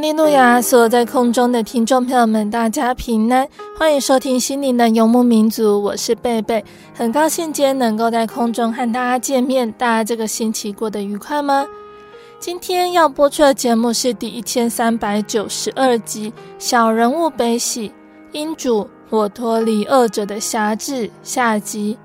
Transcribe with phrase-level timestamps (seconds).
[0.00, 0.62] 利路亚！
[0.62, 9.70] 所有在空中的听众朋友们，大家平安，欢迎收听心灵的游牧民族，我是贝贝，很高兴今天能够在空中和大家见面。
[9.72, 11.66] 大家这个星期过得愉快吗？
[12.38, 17.92] 今天要播出的节目是第一千三百九十二集《小人物悲喜，
[18.32, 21.98] 因主我脱离恶者的辖制》下集。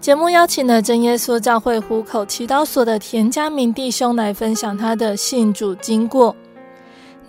[0.00, 6.36] 节目邀请了真耶稣教会湖口祈祷所的田家明弟兄来分享他的信主经过。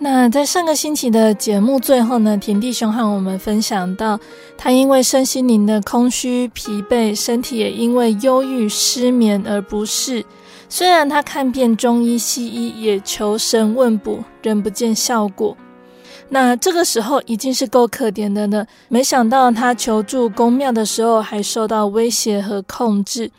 [0.02, 4.18] 那在上个星期的节目最后呢，田弟兄和我们分享到，
[4.56, 10.24] 他因为身心灵的空虚疲惫，身体也因为忧郁失眠而不适。
[10.70, 15.54] 虽然他看遍中医西医，也求神问卜，仍不见效果。
[16.30, 23.30] 那这个时候已经是够可怜的了，没想到他求助宫庙的时候，还受到威胁和控制。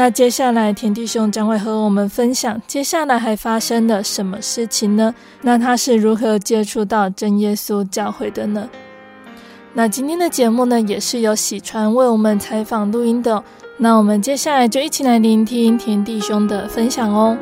[0.00, 5.12] 那接下来，田弟兄将会和我们分享接下来还发生了什么事情呢？
[5.42, 8.68] 那他是如何接触到真耶稣教会的呢？
[9.74, 13.42] 那今天的节目呢，也是由喜传为我们采访录音的。
[13.78, 17.36] 那我们接下来就一起来聆听田弟兄的分享哦。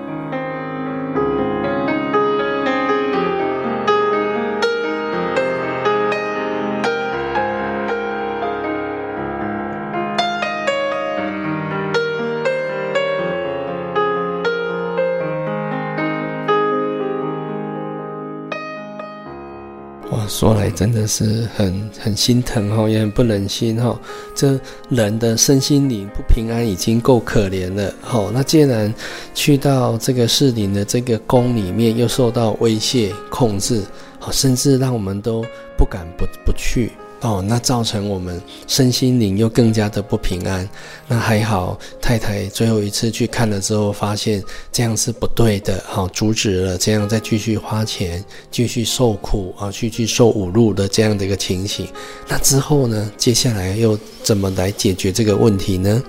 [20.39, 23.99] 说来真的是很很心疼哈，也很不忍心哈。
[24.35, 24.61] 这
[24.91, 28.93] 人的身心灵不平安已经够可怜了，哦，那既然
[29.35, 33.83] 去到这个士林的这个宫里面，又受到威胁控制，
[34.19, 35.43] 好，甚至让我们都
[35.75, 36.93] 不敢不不去。
[37.23, 40.69] 哦，那造成我们身心灵又更加的不平安。
[41.09, 51.89] 那还好，太太最后一次去看了之后，发现这样是不对的，好，阻止了这样再继续花钱、继续受苦啊，去去受侮辱的这样的一个情形。
[52.29, 53.11] 那之后呢？
[53.17, 56.03] 接下来又怎么来解决这个问题呢？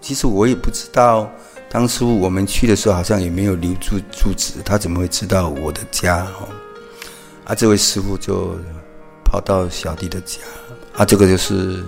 [0.00, 1.30] 其实我也不知道，
[1.68, 6.24] 当初我们去的时候好像也没有留住住址，他怎么会知道我的家？
[6.40, 6.48] 哦，
[7.44, 8.56] 啊，这位师傅就。
[9.34, 10.38] 跑到小弟的家，
[10.92, 11.82] 啊，这个就是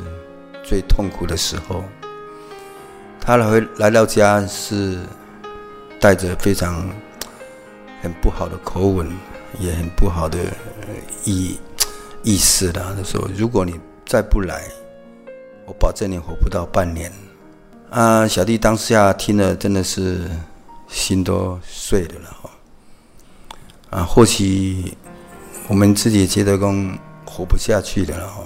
[0.64, 1.84] 最痛苦的时候。
[3.20, 4.98] 他来回来到家是
[6.00, 6.90] 带着非常
[8.02, 9.08] 很不好的口吻，
[9.60, 10.36] 也很不好的
[11.22, 11.56] 意
[12.24, 12.84] 意思的。
[12.96, 14.64] 他说：“如果你再不来，
[15.66, 17.12] 我保证你活不到半年。”
[17.90, 20.22] 啊，小弟当下听了真的是
[20.88, 22.50] 心都碎了了。
[23.90, 24.96] 啊，或许
[25.68, 26.98] 我们自己觉得讲。
[27.36, 28.42] 活不下去的了哈，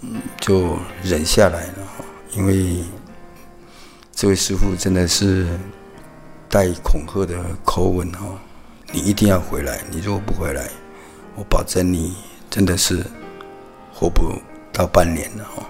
[0.00, 2.04] 嗯就忍下来了哈。
[2.32, 2.82] 因为
[4.12, 5.46] 这位师傅真的是
[6.48, 8.26] 带恐吓的口吻哈，
[8.90, 10.68] 你一定要回来，你如果不回来，
[11.36, 12.16] 我保证你
[12.50, 13.00] 真的是
[13.92, 14.34] 活不
[14.72, 15.62] 到半年了哈。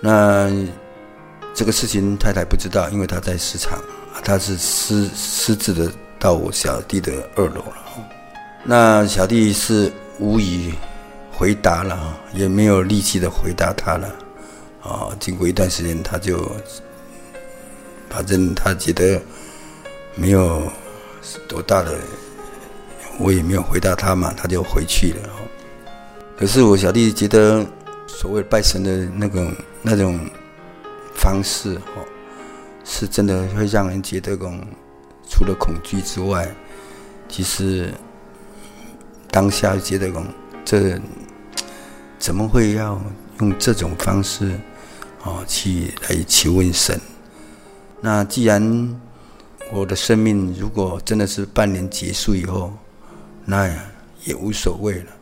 [0.00, 0.50] 那
[1.52, 3.78] 这个事情太太不知道，因为她在市场，
[4.24, 7.76] 她是私私自的到我小弟的二楼了。
[8.64, 10.72] 那小弟是无语。
[11.36, 14.08] 回答了啊，也没有力气的回答他了。
[14.82, 16.50] 啊，经过一段时间，他就
[18.08, 19.20] 反正他觉得
[20.14, 20.62] 没有
[21.46, 21.94] 多大的，
[23.18, 25.28] 我也没有回答他嘛，他就回去了。
[26.38, 27.66] 可是我小弟觉得，
[28.06, 29.52] 所谓拜神的那种
[29.82, 30.18] 那种
[31.14, 32.04] 方式，哦，
[32.84, 34.36] 是真的会让人觉得，
[35.28, 36.48] 除了恐惧之外，
[37.28, 37.92] 其实
[39.30, 40.10] 当下觉得，
[40.64, 40.98] 这
[42.18, 43.00] 怎么会要
[43.40, 44.58] 用这种方式，
[45.22, 47.00] 哦，去来求问神？
[48.00, 49.00] 那既然
[49.72, 52.72] 我的生命如果真的是半年结束以后，
[53.44, 53.68] 那
[54.24, 55.12] 也无所谓了，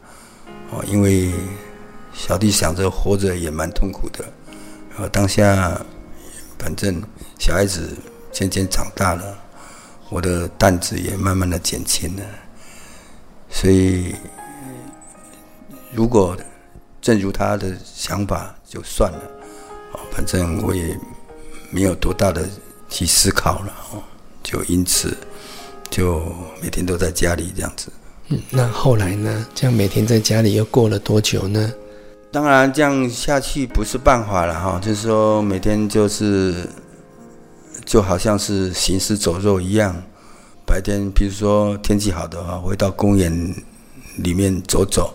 [0.71, 1.31] 哦，因为
[2.13, 4.25] 小弟想着活着也蛮痛苦的，
[4.97, 5.81] 呃，当下
[6.59, 7.03] 反正
[7.39, 7.97] 小孩子
[8.33, 9.37] 渐渐长大了，
[10.09, 12.23] 我的担子也慢慢的减轻了，
[13.51, 14.15] 所以
[15.93, 16.37] 如果
[17.05, 19.21] 正如他的想法就算了，
[19.93, 20.99] 哦，反正我也
[21.71, 22.49] 没有多大的
[22.89, 24.03] 去思考了，哦。
[24.43, 25.15] 就因此，
[25.91, 26.23] 就
[26.63, 27.93] 每天都在家里这样子。
[28.29, 29.47] 嗯，那后来呢？
[29.55, 31.71] 这样每天在家里又过了多久呢？
[32.33, 34.81] 当然，这样下去不是办法了哈。
[34.83, 36.67] 就是说，每天就是
[37.85, 39.95] 就好像是行尸走肉一样。
[40.67, 43.55] 白天，比如说天气好的话，会到公园
[44.17, 45.13] 里面走走，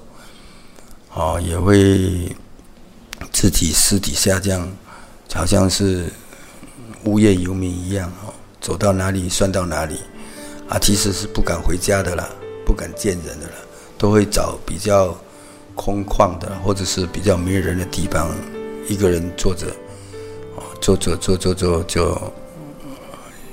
[1.19, 2.33] 哦，也会
[3.30, 4.71] 自己私底下这样，
[5.33, 6.06] 好像是
[7.04, 8.33] 无业游民一样哦。
[8.62, 10.00] 走到哪里算到哪里，
[10.69, 12.30] 啊，其实是不敢回家的啦，
[12.66, 13.56] 不敢见人的啦，
[13.98, 15.13] 都会找比较
[15.75, 18.33] 空旷的或者是比较没人的地方，
[18.88, 19.68] 一个人坐着，
[20.56, 22.18] 哦，坐坐坐坐坐就，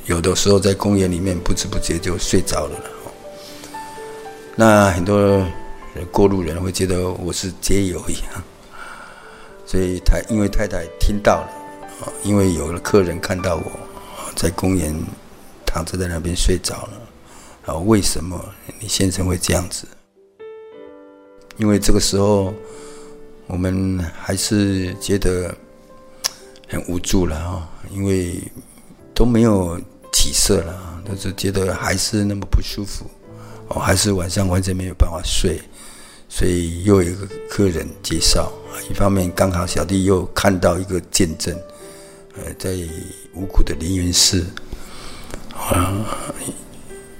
[0.04, 2.80] 有的时候在公园里面不知不觉就睡着了。
[4.54, 5.44] 那很多
[6.06, 8.42] 过路人会觉得我是街友一样，
[9.66, 11.48] 所以太因为太太听到了，
[12.00, 13.72] 啊，因为有了客人看到我。
[14.34, 14.94] 在公园
[15.64, 16.92] 躺着在那边睡着了，
[17.64, 18.38] 然后为什么
[18.78, 19.88] 你先生会这样子？
[21.56, 22.52] 因为这个时候
[23.46, 25.56] 我们还是觉得
[26.68, 28.38] 很无助了啊，因为
[29.14, 29.80] 都没有
[30.12, 33.06] 起色了，都是觉得还是那么不舒服，
[33.68, 35.58] 哦，还是晚上完全没有办法睡，
[36.28, 38.52] 所以又有一个客人介绍，
[38.90, 41.56] 一方面刚好小弟又看到一个见证。
[42.38, 42.76] 呃，在
[43.32, 44.44] 五股的凌云寺，
[45.54, 46.04] 啊，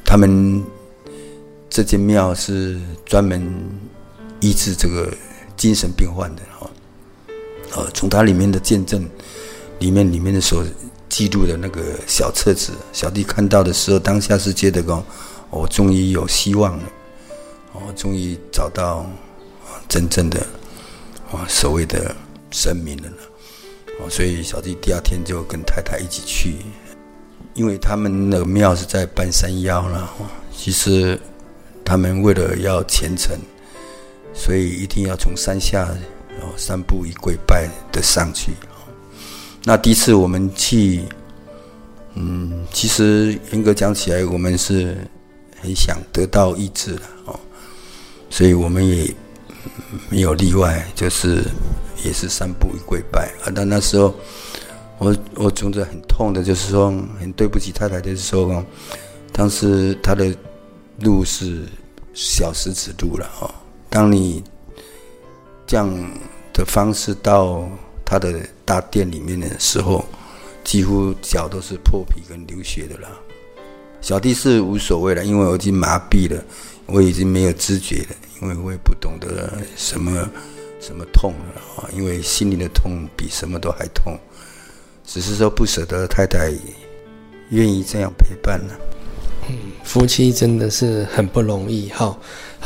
[0.05, 0.63] 他们
[1.71, 3.51] 这间庙是专门
[4.41, 5.11] 医治这个
[5.57, 6.71] 精神病患的哈。
[7.75, 9.09] 呃，从它里面的见证，
[9.79, 10.63] 里面里面的所
[11.09, 15.03] 记录的那个小册子，小弟看到的时候，当下是觉得讲，
[15.49, 16.85] 我终于有希望了，
[17.87, 19.05] 我终于找到
[19.89, 20.41] 真正的
[21.31, 22.15] 啊所谓的
[22.51, 23.09] 神明了。
[23.99, 26.57] 哦，所以小弟第二天就跟太太一起去，
[27.55, 30.13] 因为他们那个庙是在半山腰了。
[30.55, 31.19] 其实
[31.85, 33.39] 他们为了要虔诚，
[34.35, 35.89] 所以一定要从山下
[36.41, 38.53] 哦三步一跪拜的上去。
[39.65, 41.03] 那第一次我们去，
[42.15, 44.97] 嗯，其实严格讲起来，我们是
[45.61, 47.41] 很想得到医治的哦，
[48.31, 49.13] 所以我们也
[50.09, 51.43] 没有例外，就是。
[52.05, 53.51] 也是三步一跪拜啊！
[53.53, 54.15] 但那时候
[54.99, 58.65] 我，我总之很痛的，就是说很对不起太太，就是说，
[59.33, 60.33] 当时他的
[61.01, 61.63] 路是
[62.13, 63.53] 小石子路了哦。
[63.89, 64.45] 当你
[65.67, 65.91] 这样
[66.53, 67.67] 的方式到
[68.05, 70.05] 他的大殿里面的时候，
[70.63, 73.09] 几乎脚都是破皮跟流血的了。
[74.03, 76.45] 小弟是无所谓了，因为我已经麻痹了，
[76.87, 80.29] 我已经没有知觉了，因为我也不懂得什么。
[80.79, 81.89] 什么痛了啊？
[81.93, 84.17] 因为心里的痛比什么都还痛，
[85.05, 86.53] 只是说不舍得太太
[87.49, 88.75] 愿意这样陪伴呢。
[89.49, 92.17] 嗯，夫妻真的是很不容易哈。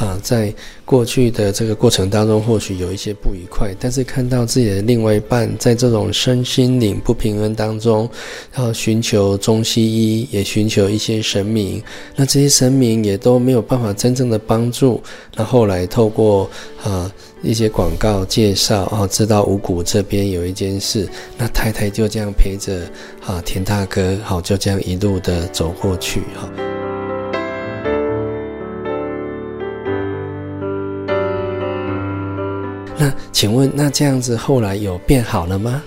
[0.01, 0.53] 啊，在
[0.87, 8.09] 过去的这个过程当中，或许有一些不愉快，但是看到自己的另外一半在这种身心灵不平衡当中，
[8.51, 11.83] 然后寻求中西医，也寻求一些神明，
[12.17, 15.03] 那这些神明也都没有办法真正的帮助。
[15.37, 16.51] 那后来透过
[16.83, 22.91] 啊一些广告介绍，啊知道五股这边有一件事，那太太就这样陪着
[23.27, 26.70] 啊田大哥，好就这样一路的走过去哈。
[33.33, 35.83] 请问，那这样子后来有变好了吗？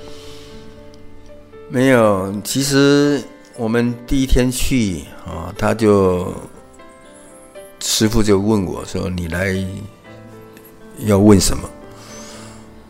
[1.69, 3.21] 没有，其实
[3.57, 6.33] 我们第一天去啊，他就
[7.79, 9.55] 师傅就问我说：“你来
[10.99, 11.69] 要问什么？”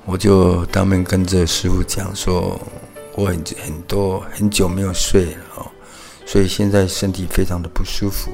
[0.05, 2.59] 我就当面跟着师傅讲说
[3.15, 5.65] ：“我很很多很久没有睡了哦，
[6.25, 8.31] 所以现在身体非常的不舒服。”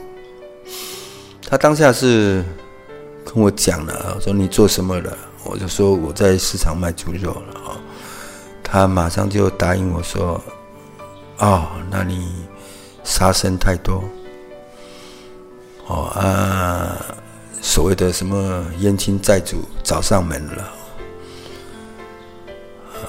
[1.47, 2.43] 他当下是
[3.23, 5.15] 跟我讲了，说：“你做什么了？”
[5.49, 7.75] 我就说我在市场卖猪肉了哦，
[8.63, 10.39] 他马上就答应我说，
[11.39, 12.45] 哦，那你
[13.03, 14.03] 杀生太多，
[15.87, 17.03] 哦啊，
[17.61, 20.71] 所谓的什么冤亲债主找上门了，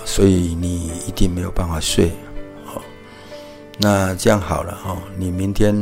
[0.07, 2.11] 所以你一定没有办法睡，
[2.73, 2.81] 哦，
[3.77, 5.75] 那这样好了哦，你明天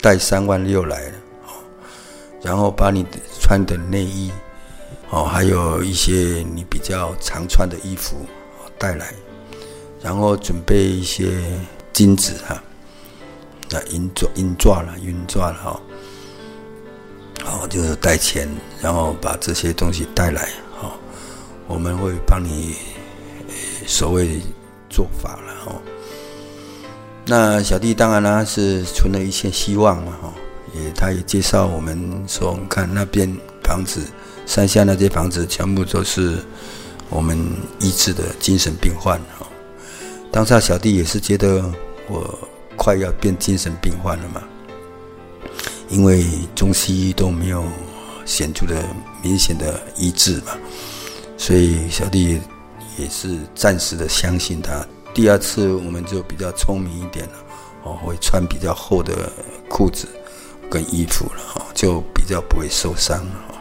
[0.00, 1.14] 带三万六来了，
[1.46, 1.52] 哦，
[2.40, 3.04] 然后把你
[3.38, 4.32] 穿的内衣。
[5.14, 8.16] 哦，还有一些你比较常穿的衣服
[8.76, 9.14] 带来，
[10.02, 11.40] 然后准备一些
[11.92, 12.60] 金子哈，
[13.70, 15.80] 那银钻、银钻了、银钻了哈，
[17.44, 18.48] 哦，就是带钱，
[18.80, 20.48] 然后把这些东西带来，
[20.82, 20.90] 哦，
[21.68, 22.74] 我们会帮你
[23.86, 24.40] 所谓
[24.90, 25.80] 做法了哦。
[27.24, 30.34] 那小弟当然呢是存了一些希望嘛哈，
[30.74, 34.00] 也他也介绍我们说，你看那边房子。
[34.46, 36.38] 山下那些房子全部都是
[37.08, 37.38] 我们
[37.80, 39.46] 医治的精神病患哦。
[40.30, 41.64] 当下小弟也是觉得
[42.08, 42.38] 我
[42.76, 44.42] 快要变精神病患了嘛，
[45.88, 46.24] 因为
[46.54, 47.64] 中西医都没有
[48.24, 48.84] 显著的
[49.22, 50.58] 明显的医治嘛，
[51.36, 52.40] 所以小弟
[52.98, 54.84] 也是暂时的相信他。
[55.14, 57.34] 第二次我们就比较聪明一点了，
[57.84, 59.32] 哦，会穿比较厚的
[59.68, 60.08] 裤子
[60.68, 63.53] 跟衣服了，哦，就比较不会受伤了。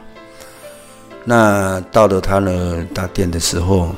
[1.26, 3.96] 那到了他呢大殿的时候，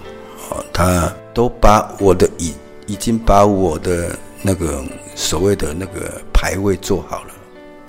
[0.50, 2.54] 哦，他都把我的已
[2.86, 4.84] 已经把我的那个
[5.16, 7.34] 所谓的那个牌位做好了，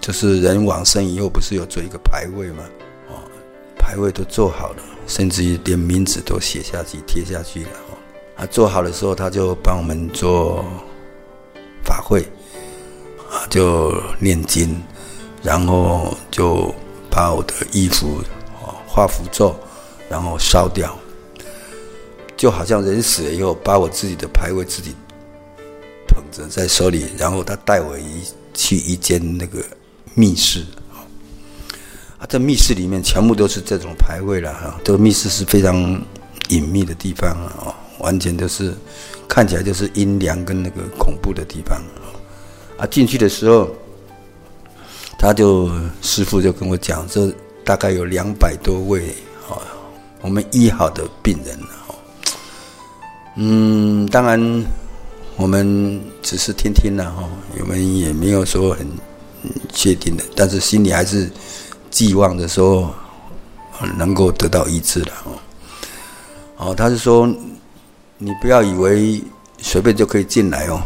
[0.00, 2.62] 就是人往生以后不是有做一个牌位吗？
[3.08, 3.20] 哦，
[3.78, 7.70] 牌位都做好了，甚至于连名字都写下去贴下去了。
[8.36, 10.64] 啊，做好的时候他就帮我们做
[11.84, 12.22] 法会，
[13.30, 14.82] 啊，就念经，
[15.42, 16.74] 然后就
[17.10, 18.18] 把我的衣服。
[18.96, 19.54] 画符咒，
[20.08, 20.98] 然后烧掉，
[22.34, 24.94] 就好像人死了以后，把我自己的牌位自己
[26.08, 28.22] 捧着在手里，然后他带我一
[28.54, 29.62] 去一间那个
[30.14, 30.64] 密室，
[32.18, 35.76] 啊，这密室里面全部都是这种牌位了哈，这个密室是非常
[36.48, 38.72] 隐秘的地方啊，完全都是
[39.28, 41.78] 看起来就是阴凉跟那个恐怖的地方
[42.78, 43.68] 啊，进去的时候，
[45.18, 47.30] 他就师傅就跟我讲这。
[47.66, 49.08] 大概有两百多位
[49.50, 49.58] 啊，
[50.20, 51.58] 我们医好的病人
[51.88, 51.94] 哦，
[53.34, 54.64] 嗯，当然
[55.34, 58.86] 我们只是听听了哈，我们也没有说很
[59.72, 61.28] 确定的，但是心里还是
[61.90, 62.88] 寄望着说
[63.96, 65.32] 能够得到医治了哦。
[66.58, 67.26] 哦，他是说
[68.16, 69.20] 你不要以为
[69.58, 70.80] 随便就可以进来哦，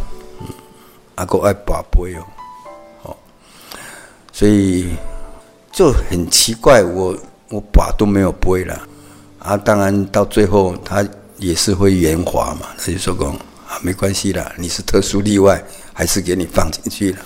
[1.17, 2.25] 阿哥爱拔杯哦，
[3.03, 3.17] 哦，
[4.33, 4.89] 所以。
[5.73, 7.17] 就很奇怪，我
[7.49, 8.81] 我把都没有背了，
[9.39, 11.07] 啊，当然到最后他
[11.39, 13.33] 也是会圆滑嘛，他就说讲
[13.67, 15.63] 啊，没关系啦，你是特殊例外，
[15.93, 17.19] 还是给你放进去了。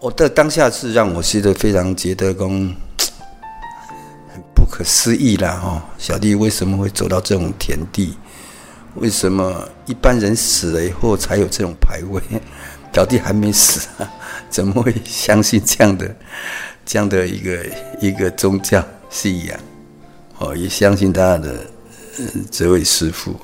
[0.00, 8.16] 我的当下是让我觉得非常觉得讲很不可思议啦哦，小弟为什么会走到这种田地？
[8.96, 12.20] 为什么一般人死了以后才有这种牌位？
[12.92, 14.08] 小弟还没死啊，
[14.50, 16.14] 怎么会相信这样的？
[16.84, 17.66] 这样的一个
[18.00, 19.58] 一个宗教信仰，
[20.38, 21.66] 哦，也相信他的
[22.50, 23.34] 这位师父，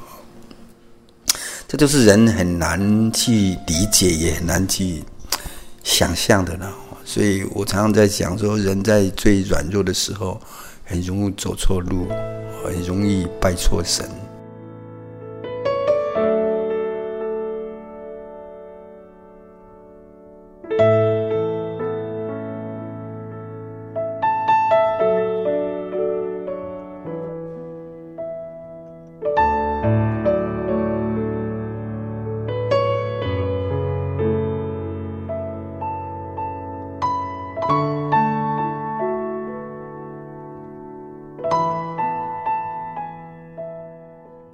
[1.67, 3.33] 这就是人很难去
[3.67, 5.03] 理解，也很难去
[5.83, 6.73] 想象的了。
[7.05, 10.41] 所以我常常在讲说，人在最软弱的时候，
[10.85, 12.07] 很容易走错路，
[12.65, 14.09] 很容易拜错神。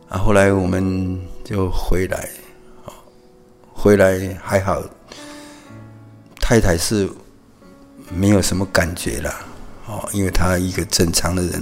[0.09, 2.29] 啊后来我们就回来，
[3.73, 4.81] 回来还好，
[6.41, 7.09] 太太是
[8.15, 9.35] 没有什么感觉了，
[9.87, 11.61] 哦，因为她一个正常的人，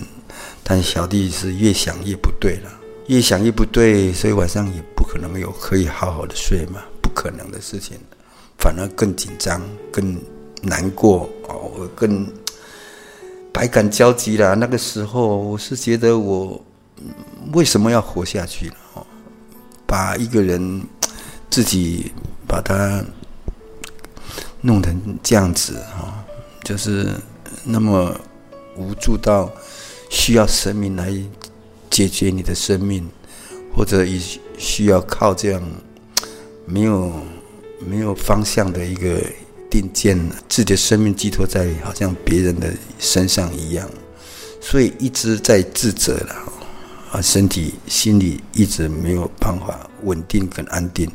[0.62, 2.70] 但小弟是越想越不对了，
[3.06, 7.96] 越想越不对，所以晚上也不可能有可以好好的睡嘛，不可能的事情，
[8.58, 10.20] 反而更紧张、更
[10.60, 12.30] 难过哦，更
[13.50, 14.54] 百感交集了。
[14.54, 16.62] 那个时候，我是觉得我。
[17.52, 18.76] 为什么要活下去了？
[18.94, 19.06] 哦，
[19.86, 20.82] 把一个人
[21.50, 22.12] 自己
[22.46, 23.04] 把他
[24.60, 26.24] 弄成这样子啊，
[26.62, 27.10] 就是
[27.64, 28.18] 那么
[28.76, 29.50] 无助到
[30.10, 31.12] 需要神明来
[31.90, 33.08] 解决你的生命，
[33.74, 34.20] 或者也
[34.56, 35.62] 需要靠这样
[36.66, 37.12] 没有
[37.78, 39.20] 没有方向的一个
[39.70, 43.88] 定见，自己的生命寄托在好像别人的身上一样，
[44.60, 46.34] 所以一直在自责了
[47.14, 51.08] 啊，身体心理一直没有办法稳定跟安定，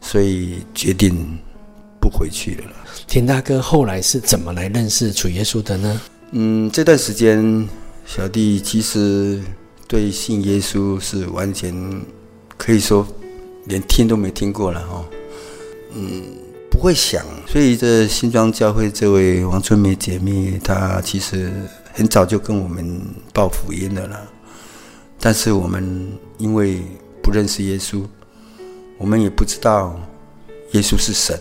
[0.00, 1.36] 所以决定
[2.00, 2.70] 不回去了。
[3.08, 6.00] 田大哥后来是怎么来认识主耶稣的呢？
[6.30, 7.68] 嗯，这段时间
[8.06, 9.42] 小弟其实
[9.88, 11.74] 对信耶稣是完全
[12.56, 13.04] 可以说
[13.64, 15.04] 连听都没听过了哈。
[15.94, 16.22] 嗯，
[16.70, 21.52] 不会想，所以这新庄教会这位王春梅姐妹，她其实
[21.92, 23.00] 很早就跟我们
[23.32, 24.24] 报福音了啦。
[25.24, 26.82] 但是我们因为
[27.22, 28.02] 不认识耶稣，
[28.98, 29.98] 我们也不知道
[30.72, 31.40] 耶稣是神。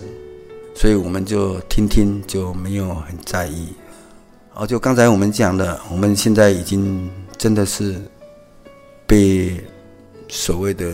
[0.74, 3.74] 所以我们就听听，就没有很在意。
[4.54, 8.02] 哦，就刚才我们讲的，我们现在已经真的是
[9.06, 9.62] 被
[10.30, 10.94] 所谓的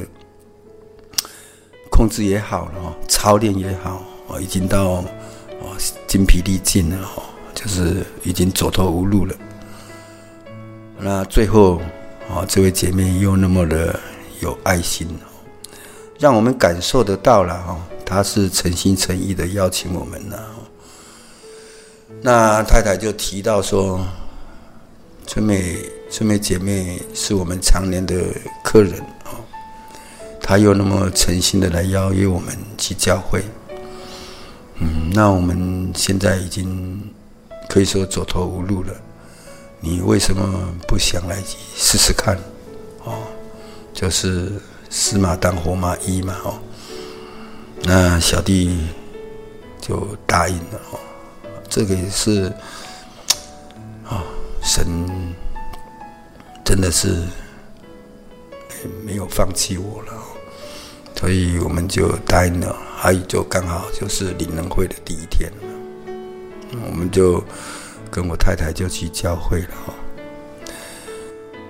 [1.92, 5.04] 控制也好了，操练也好，哦，已经到
[5.62, 5.78] 哦
[6.08, 7.22] 精疲力尽了，哦，
[7.54, 9.36] 就是已经走投无路了。
[10.98, 11.80] 那最后，
[12.30, 14.00] 哦，这位姐妹又那么的
[14.40, 15.08] 有爱心，
[16.20, 17.78] 让我们感受得到了，哈。
[18.06, 20.38] 她是诚心诚意的邀请我们呢。
[22.22, 24.04] 那太太就提到说，
[25.28, 25.76] 春美
[26.10, 28.16] 春美姐妹是我们常年的
[28.64, 29.38] 客人啊，
[30.42, 33.44] 她又那么诚心的来邀约我们去教会。
[34.80, 37.00] 嗯，那我们现在已经
[37.68, 38.94] 可以说走投无路了，
[39.82, 40.44] 你为什么
[40.88, 41.42] 不想来
[41.76, 42.38] 试试看？
[43.04, 43.24] 哦，
[43.94, 44.52] 就是
[44.90, 46.60] 死马当活马医嘛，哦。
[47.84, 48.88] 那小弟
[49.80, 51.00] 就答应了哦，
[51.70, 52.52] 这个也是
[54.06, 54.24] 啊、
[54.62, 54.86] 神
[56.66, 57.24] 真的是
[59.06, 60.14] 没有放弃我了，
[61.16, 62.76] 所以我们就答应了。
[62.98, 65.50] 还有就刚好就是领人会的第一天，
[66.86, 67.42] 我们就
[68.10, 69.70] 跟我太太就去教会了。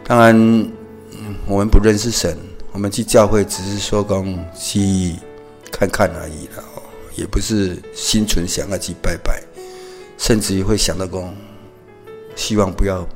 [0.03, 0.71] 当然，
[1.47, 2.37] 我们不认识神，
[2.71, 5.15] 我们去教会只是说公去。
[5.71, 6.81] 看看而已了哦，
[7.15, 9.41] 也不是心存想要去拜拜，
[10.17, 11.33] 甚至于会想到公，
[12.35, 13.07] 希望不要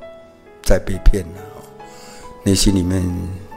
[0.61, 1.65] 再被骗了哦，
[2.43, 3.03] 内心里面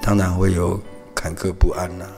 [0.02, 0.80] 当然会有
[1.14, 2.10] 坎坷不安了。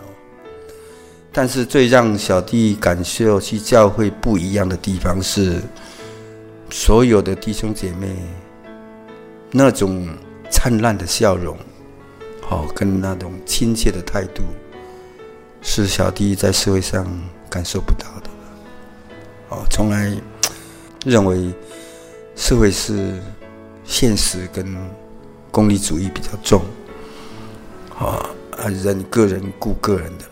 [1.33, 5.61] 但是最让小弟感受去教会不一样的地方是，
[6.71, 8.17] 所有的弟兄姐妹
[9.51, 10.09] 那种
[10.51, 11.57] 灿烂的笑容，
[12.43, 14.43] 好，跟那种亲切的态度。
[15.61, 17.05] 是小弟在社会上
[17.51, 18.31] 感受不到的，
[19.49, 20.17] 哦，从来
[21.05, 21.53] 认为
[22.37, 23.21] 社会是
[23.85, 24.65] 现实跟
[25.51, 26.63] 功利主义比较重，
[27.99, 28.31] 啊，
[28.85, 30.25] 人个人顾个人的，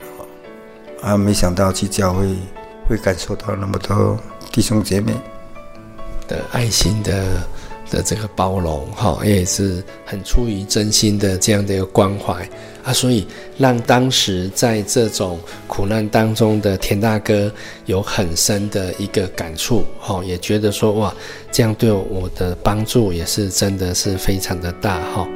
[1.09, 2.37] 啊，没想到去教会
[2.89, 4.17] 会感受到那么多
[4.53, 5.13] 弟兄姐妹
[6.29, 7.47] 的爱心的。
[7.89, 12.45] 的这个包容，哈，也是很出于真心的这样的一个关怀
[12.83, 13.25] 啊，所以
[13.57, 17.49] 让当时在这种苦难当中的田大哥
[17.85, 21.15] 有很深的一个感触，哈，也觉得说哇，
[21.53, 25.29] 这样对我的帮助也是真的是非常的大，哈。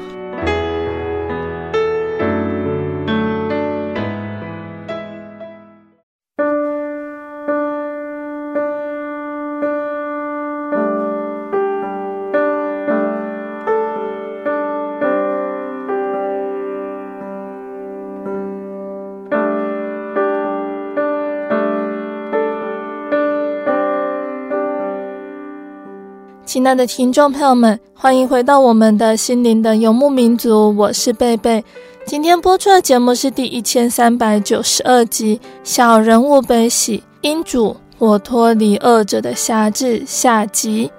[26.70, 31.64] 爱的听众朋友们，欢迎回到我们的心灵的游牧民族，我是贝贝。
[32.06, 40.92] 今天播出的节目是第一千三百九十二集《小人物悲喜，因主我脱离恶者的辖制》下集。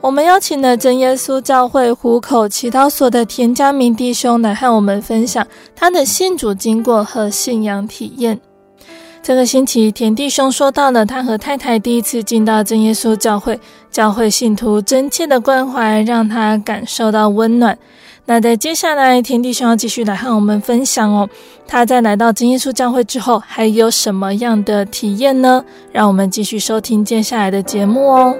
[0.00, 8.40] 我们邀请了真耶稣教会湖口祈祷所的田家明弟兄来和我们分享他的信主经过和信仰体验。
[9.24, 13.58] 这个星期，田弟兄说到了他和太太第一次进到真耶稣教会，
[13.90, 17.78] 教会信徒真切的关怀让他感受到温暖。
[18.26, 21.26] 那在接下来，田弟兄要继续来和我们分享哦，
[21.66, 25.64] 他在来到真耶稣教会之后，还有什么样的体验呢？
[25.90, 28.36] 让我们继续收听接下来的节目哦。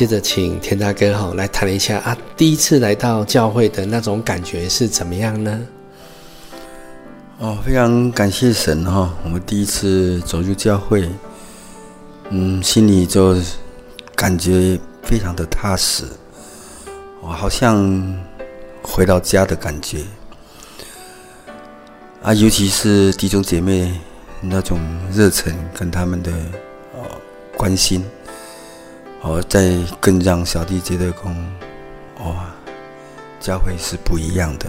[0.00, 5.60] 接着，请田大哥哈来谈一下啊，第一次来到教会的那种感觉是怎么样呢？
[7.38, 11.06] 哦，非常感谢神哈，我们第一次走入教会，
[12.30, 13.36] 嗯，心里就
[14.14, 16.04] 感觉非常的踏实，
[17.20, 18.18] 我好像
[18.80, 19.98] 回到家的感觉
[22.22, 22.32] 啊！
[22.32, 23.92] 尤其是弟兄姐妹
[24.40, 24.80] 那种
[25.12, 26.32] 热忱跟他们的
[26.94, 27.04] 哦
[27.54, 28.02] 关心，
[29.22, 31.30] 哦，在更让小弟觉得说，
[32.24, 32.50] 哇，
[33.38, 34.66] 教会是不一样的。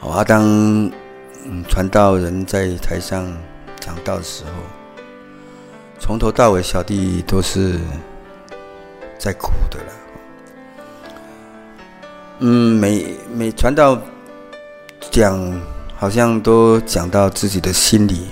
[0.00, 0.42] 哦，啊，当
[1.44, 3.26] 嗯传道人在台上
[3.80, 4.50] 讲道的时候。
[6.00, 7.78] 从头到尾，小弟都是
[9.16, 9.92] 在哭的了。
[12.40, 13.98] 嗯，每每传道
[15.10, 15.40] 讲，
[15.96, 18.26] 好像都讲到自己的心里，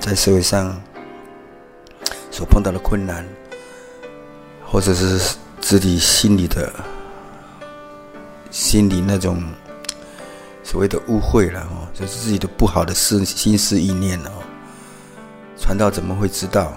[0.00, 0.80] 在社会上
[2.36, 3.26] 所碰到的困难，
[4.62, 6.70] 或者是自己心里的、
[8.50, 9.42] 心里那种
[10.62, 14.30] 所谓的误会了哦，就是自己的不好的事、心思意念哦。
[15.58, 16.74] 传道怎么会知道？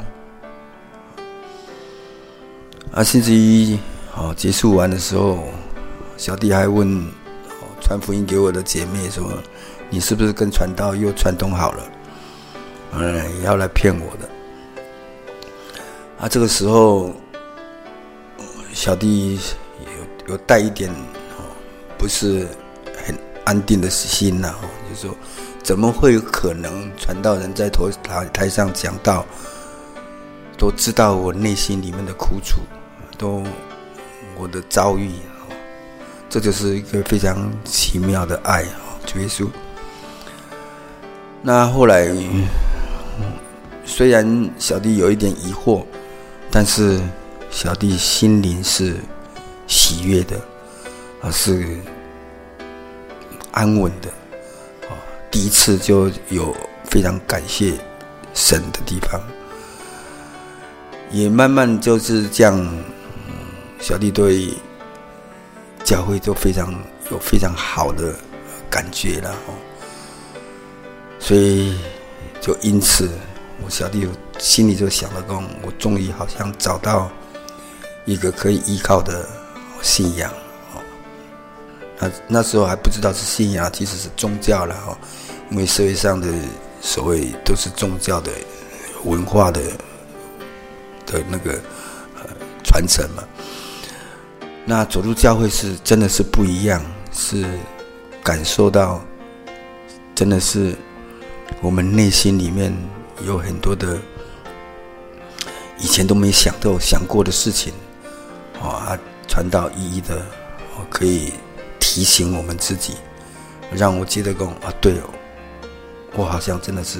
[2.94, 3.78] 啊，甚至于
[4.16, 5.44] 哦，结束完的时候，
[6.16, 6.88] 小弟还问
[7.50, 9.30] 哦，传福音给我的姐妹说
[9.92, 11.84] ：“你是不是跟传道又串通好了？
[12.94, 14.30] 嗯，要来骗我的？”
[16.20, 17.14] 啊，这个时候，
[18.74, 19.40] 小弟
[20.28, 21.48] 有有带一点哦，
[21.98, 22.46] 不是
[23.06, 24.54] 很安定的心呐，
[24.90, 25.16] 就是说。
[25.62, 29.24] 怎么会有可能传道人在台台台上讲道，
[30.58, 32.62] 都知道我内心里面的苦楚，
[33.20, 33.44] 都
[34.36, 35.12] 我的遭遇，
[36.28, 39.48] 这就是一个非常奇妙的爱啊，主耶稣。
[41.44, 42.12] 那后来，
[43.86, 45.86] 虽然小弟有一点疑惑，
[46.52, 47.00] 但是
[47.52, 48.98] 小弟心灵是
[49.68, 50.40] 喜悦的，
[51.22, 51.78] 而是
[53.52, 54.10] 安稳的。
[54.90, 54.98] 啊
[55.32, 57.74] 第一次就有非常感谢
[58.34, 59.22] 神的地方，
[61.12, 62.84] 也慢慢就是这样，
[63.80, 64.52] 小弟对
[65.84, 66.74] 教会都非常
[67.12, 68.16] 有非常好的
[68.72, 69.54] 感觉了哦，
[71.20, 71.78] 所以
[72.42, 73.10] 就因此，
[73.64, 74.08] 我小弟
[74.40, 77.12] 心里就想了说，我终于好像找到
[78.06, 79.28] 一个可以依靠的
[79.82, 80.32] 信仰
[80.74, 80.82] 哦。
[82.00, 84.98] 那那时候还不知道是信仰，其实是宗教了哈，
[85.52, 86.28] 因为社会上的
[86.82, 88.32] 所谓都是宗教的
[89.04, 89.62] 文化的
[91.06, 91.52] 的那个
[92.16, 92.26] 呃
[92.64, 93.24] 传承嘛。
[94.66, 97.46] 那走入教会是真的是不一样，是
[98.24, 99.02] 感受到
[100.16, 100.76] 真的是
[101.62, 102.74] 我们内心里面
[103.26, 103.98] 有很多的
[105.80, 107.74] 以前都没想到想过的事情，
[108.62, 110.22] 啊，传道一一的
[110.90, 111.34] 可以。
[111.92, 112.94] 提醒我们自己，
[113.72, 115.10] 让我记得讲啊，对哦，
[116.16, 117.00] 我好像真的是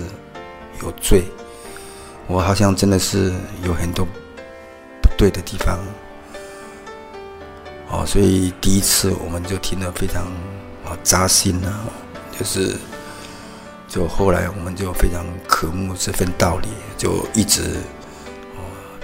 [0.82, 1.26] 有罪，
[2.26, 3.32] 我好像真的是
[3.64, 4.04] 有很多
[5.00, 5.78] 不对的地方，
[7.92, 10.24] 哦，所以第一次我们就听得非常
[10.84, 11.86] 啊扎心啊，
[12.36, 12.76] 就是
[13.88, 17.78] 就后来我们就非常渴慕这份道理，就一直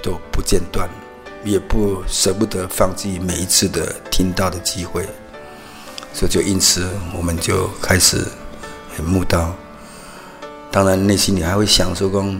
[0.06, 0.88] 都不间断，
[1.44, 5.04] 也不舍不得放弃每一次的听到的机会。
[6.14, 6.88] 所以就因此，
[7.18, 8.24] 我们就开始
[8.96, 9.56] 很慕道。
[10.72, 12.40] 当然，内心里还会想说：“公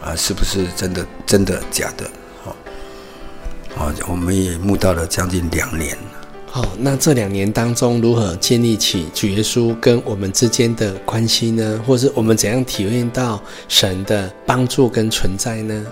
[0.00, 1.06] 啊，是不是真的？
[1.26, 2.10] 真的假的？”
[2.42, 5.98] 好，啊，我们也慕道了将近两年。
[6.46, 11.80] 好，那这两年当中，如何建立起主耶稣跟我们之间的关系呢？
[11.86, 15.86] 或是我们怎样体验到神的帮助跟存在呢？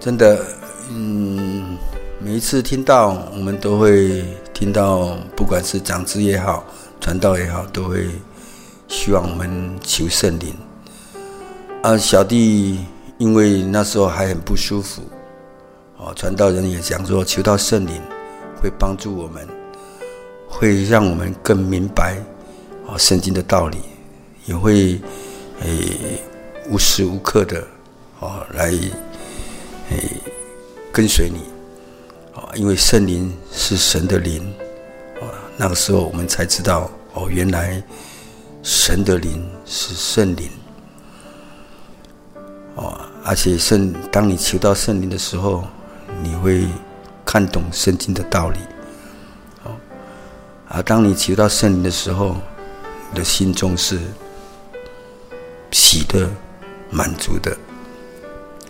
[0.00, 0.44] 真的，
[0.90, 1.76] 嗯，
[2.20, 4.24] 每一次听到，我们都会。
[4.58, 6.64] 听到不管是长子也好，
[7.00, 8.08] 传道也好，都会
[8.88, 10.52] 希望我们求圣灵。
[11.80, 12.80] 啊，小弟
[13.18, 15.00] 因为那时候还很不舒服，
[15.96, 18.02] 哦，传道人也讲说，求到圣灵
[18.60, 19.46] 会帮助我们，
[20.48, 22.16] 会让我们更明白
[22.88, 23.78] 哦圣经的道理，
[24.44, 25.00] 也会
[25.62, 26.20] 诶
[26.68, 27.64] 无时无刻的
[28.18, 28.74] 哦来
[29.90, 30.10] 诶
[30.92, 31.40] 跟随你。
[32.34, 34.42] 啊因为圣灵是神的灵，
[35.20, 37.82] 啊，那个时候我们才知道，哦，原来
[38.62, 40.48] 神的灵是圣灵，
[42.76, 45.64] 哦，而且圣，当你求到圣灵的时候，
[46.22, 46.64] 你会
[47.24, 48.58] 看懂圣经的道理，
[49.64, 49.74] 哦，
[50.68, 52.36] 啊，当你求到圣灵的时候，
[53.10, 53.98] 你的心中是
[55.72, 56.30] 喜乐、
[56.88, 57.56] 满足的，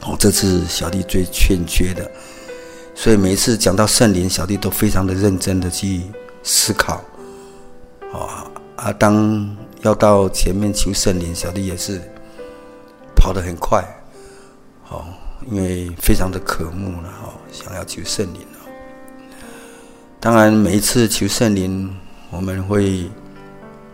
[0.02, 2.10] 哦，这是小弟最欠缺的。
[2.94, 6.02] 所以每一次讲到圣灵，小弟都非常的认真的去
[6.42, 7.02] 思考，
[8.12, 8.92] 啊啊！
[8.92, 12.00] 当要到前面求圣灵，小弟也是
[13.14, 13.84] 跑得很快，
[14.88, 15.04] 哦，
[15.48, 18.40] 因为非常的渴慕了哦，想要求圣灵。
[20.18, 21.96] 当然，每一次求圣灵，
[22.30, 23.08] 我们会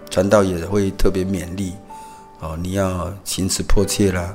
[0.09, 1.75] 传道也会特别勉励
[2.41, 4.35] 哦，你要心持迫切啦，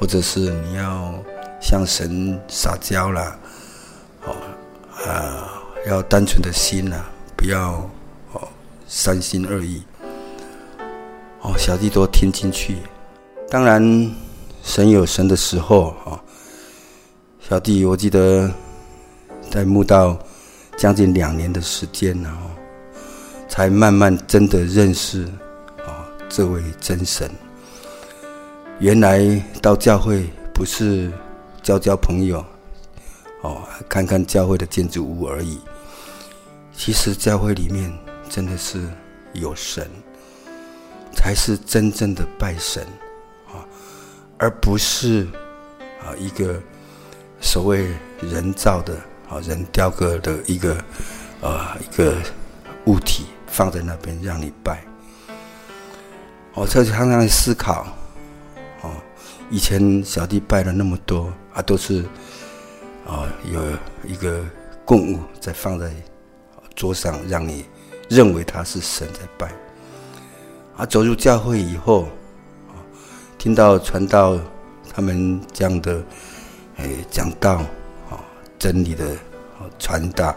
[0.00, 1.14] 或者是你要
[1.60, 3.38] 向神撒娇啦，
[4.24, 4.34] 哦
[5.06, 6.96] 啊，要单纯的心呐，
[7.36, 7.72] 不要
[8.32, 8.48] 哦
[8.88, 9.82] 三心二意。
[11.42, 12.78] 哦，小弟都听进去。
[13.50, 14.10] 当然，
[14.62, 16.18] 神有神的时候啊。
[17.38, 18.50] 小弟，我记得
[19.50, 20.18] 在慕道。
[20.76, 22.48] 将近两年的时间，然后
[23.50, 25.24] 才慢慢真的认识
[25.84, 27.30] 啊这位真神。
[28.80, 29.20] 原来
[29.60, 31.12] 到教会不是
[31.62, 32.44] 交交朋友，
[33.42, 35.60] 哦，看看教会的建筑物而已。
[36.72, 37.92] 其实教会里面
[38.28, 38.88] 真的是
[39.34, 39.86] 有神，
[41.12, 42.82] 才是真正的拜神
[43.48, 43.60] 啊，
[44.38, 45.28] 而不是
[46.02, 46.58] 啊一个
[47.40, 47.86] 所谓
[48.20, 48.96] 人造的。
[49.28, 50.74] 啊，人雕刻的一个，
[51.40, 52.16] 啊，一个
[52.86, 54.82] 物体放在那边让你拜。
[56.52, 57.86] 我这常常思考，
[59.50, 62.02] 以前小弟拜了那么多啊，都是，
[63.04, 63.60] 啊，有
[64.06, 64.44] 一个
[64.84, 65.90] 供物在放在
[66.76, 67.64] 桌上，让你
[68.08, 69.52] 认为他是神在拜。
[70.76, 72.04] 啊，走入教会以后，
[72.68, 72.78] 啊，
[73.38, 74.38] 听到传道
[74.94, 76.02] 他们这样的，
[76.76, 77.56] 哎，讲道
[78.08, 78.22] 啊。
[78.58, 79.16] 真理的
[79.78, 80.36] 传达，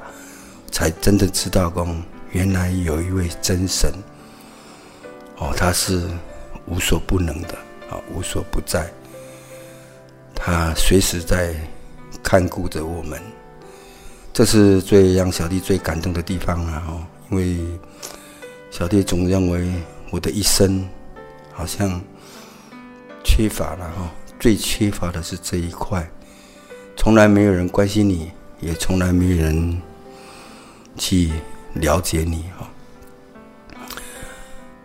[0.72, 1.86] 才真的知道，说
[2.32, 3.92] 原来有一位真神，
[5.38, 6.08] 哦，他是
[6.66, 7.54] 无所不能的，
[7.90, 8.90] 啊，无所不在，
[10.36, 11.56] 他随时在
[12.22, 13.22] 看顾着我们，
[14.34, 16.84] 这是最让小弟最感动的地方啊！
[16.88, 17.58] 哦，因为
[18.72, 19.72] 小弟总认为
[20.10, 20.88] 我的一生
[21.52, 22.02] 好像
[23.24, 26.08] 缺乏了哈，最缺乏的是这一块。
[26.96, 29.82] 从来没有人关心你，也从来没有人
[30.98, 31.32] 去
[31.74, 32.70] 了解你哈。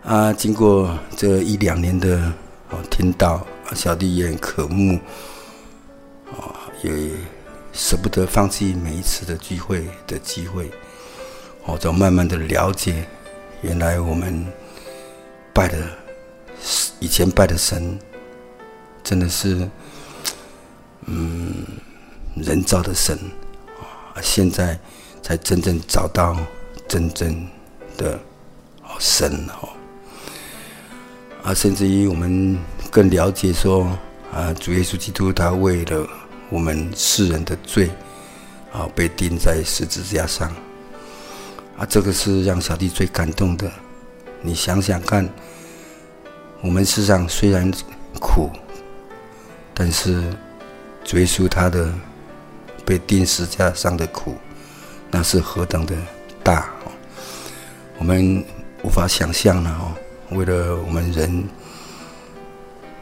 [0.03, 2.33] 啊，经过这一两年的
[2.69, 4.99] 哦听到，小弟也很渴慕，
[6.31, 6.91] 啊，也
[7.73, 10.69] 舍不得放弃每一次的聚会的机会，
[11.65, 13.07] 哦，就慢慢的了解，
[13.61, 14.45] 原来我们
[15.53, 15.77] 拜的
[16.99, 17.97] 以前拜的神，
[19.03, 19.69] 真的是，
[21.05, 21.65] 嗯。
[22.35, 23.17] 人造的神
[23.81, 24.79] 啊，现在
[25.21, 26.37] 才真正找到
[26.87, 27.45] 真正
[27.97, 28.17] 的
[28.97, 29.69] 神哦
[31.43, 32.57] 啊，甚至于我们
[32.89, 33.83] 更了解说
[34.31, 36.07] 啊，主耶稣基督他为了
[36.49, 37.89] 我们世人的罪
[38.71, 40.49] 啊，被钉在十字架上
[41.77, 43.71] 啊，这个是让小弟最感动的。
[44.41, 45.27] 你想想看，
[46.61, 47.71] 我们世上虽然
[48.19, 48.49] 苦，
[49.73, 50.23] 但是
[51.03, 51.93] 追溯他的。
[52.85, 54.33] 被钉十字架上的苦，
[55.11, 55.95] 那是何等的
[56.41, 56.71] 大，
[57.99, 58.43] 我们
[58.81, 59.93] 无法想象了哦。
[60.35, 61.47] 为了我们人，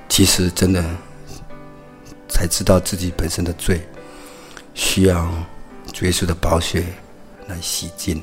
[0.10, 0.84] 其实真的
[2.30, 3.82] 才知道自己本身的罪，
[4.74, 5.28] 需要
[6.02, 6.84] 耶稣的宝血
[7.48, 8.22] 来洗净。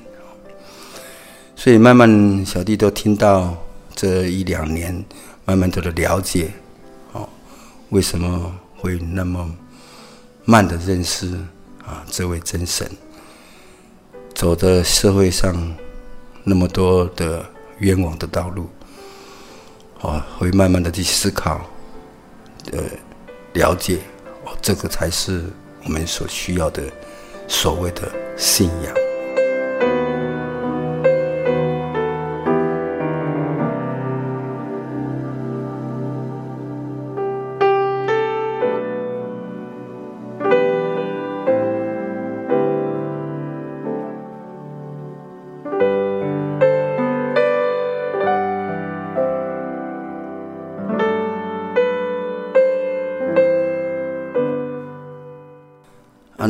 [1.57, 3.57] 所以慢慢小弟都听到
[3.95, 5.05] 这一两年，
[5.45, 6.51] 慢慢都的了解，
[7.13, 7.29] 哦，
[7.91, 9.49] 为什么会那么
[10.45, 11.39] 慢的认识。
[11.87, 12.91] 啊，这位真神
[14.35, 15.55] 走的社会上
[16.43, 17.45] 那么多的
[17.81, 18.71] 冤枉的道路，
[20.01, 21.61] 啊，会慢慢的去思考，
[22.73, 22.83] 呃，
[23.55, 23.99] 了解，
[24.45, 25.45] 哦，这个才是
[25.85, 26.83] 我们所需要的
[27.49, 28.03] 所谓的
[28.37, 29.04] 信仰。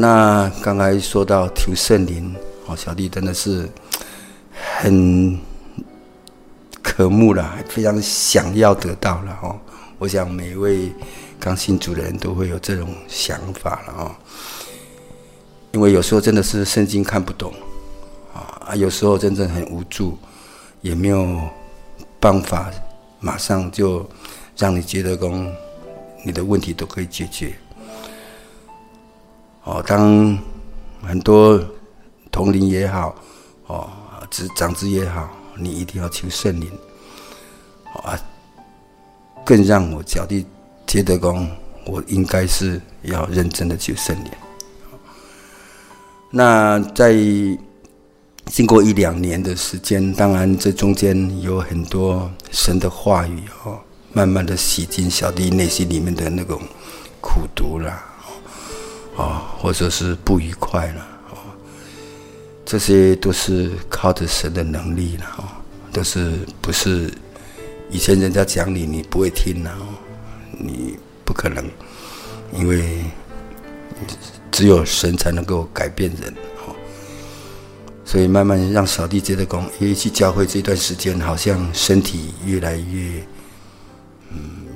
[0.06, 2.36] 那刚才说到求圣灵，
[2.66, 3.66] 哦，小弟真的是
[4.78, 5.40] 很
[6.82, 9.58] 渴慕了，非常想要得到了哦。
[9.96, 10.92] 我想每一位
[11.40, 14.14] 刚信主的人都会有这种想法了哦。
[15.72, 17.54] 因为有时候真的是圣经看不懂
[18.34, 20.18] 啊，有时候真正很无助，
[20.82, 21.40] 也没有
[22.20, 22.70] 办法
[23.20, 24.06] 马上就
[24.54, 25.46] 让你觉得说
[26.22, 27.54] 你的问题都可以解决。
[29.64, 30.38] 哦，当
[31.02, 31.58] 很多
[32.30, 33.14] 同龄也好，
[33.66, 33.90] 哦，
[34.30, 36.70] 长长子也好，你一定要求圣灵，
[38.02, 38.18] 啊，
[39.44, 40.44] 更让我小弟
[40.86, 41.48] 觉得讲，
[41.86, 44.30] 我应该是要认真的去圣灵。
[46.30, 47.14] 那在
[48.46, 53.78] 经过一两年的时间，当然这中间有很多神的话语哦，
[54.12, 56.60] 慢慢的洗净小弟内心里面的那种
[57.20, 58.13] 苦毒啦，
[59.16, 61.38] 哦，或者是不愉快了，哦，
[62.64, 65.44] 这些都是靠着神的能力了，哦，
[65.92, 67.12] 都是不是
[67.90, 69.70] 以前人家讲你，你不会听了，
[70.50, 71.64] 你不可能，
[72.52, 73.04] 因为
[74.50, 76.34] 只有神才能够改变人。
[78.06, 83.26] 所以慢慢让小弟觉得，讲，一去教会这段时间，好像身体越来越，
[84.30, 84.66] 嗯，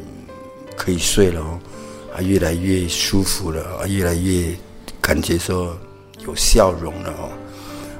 [0.74, 1.61] 可以睡了哦，
[2.22, 4.54] 越来越舒服了，啊，越来越
[5.00, 5.76] 感觉说
[6.24, 7.31] 有笑容了哦，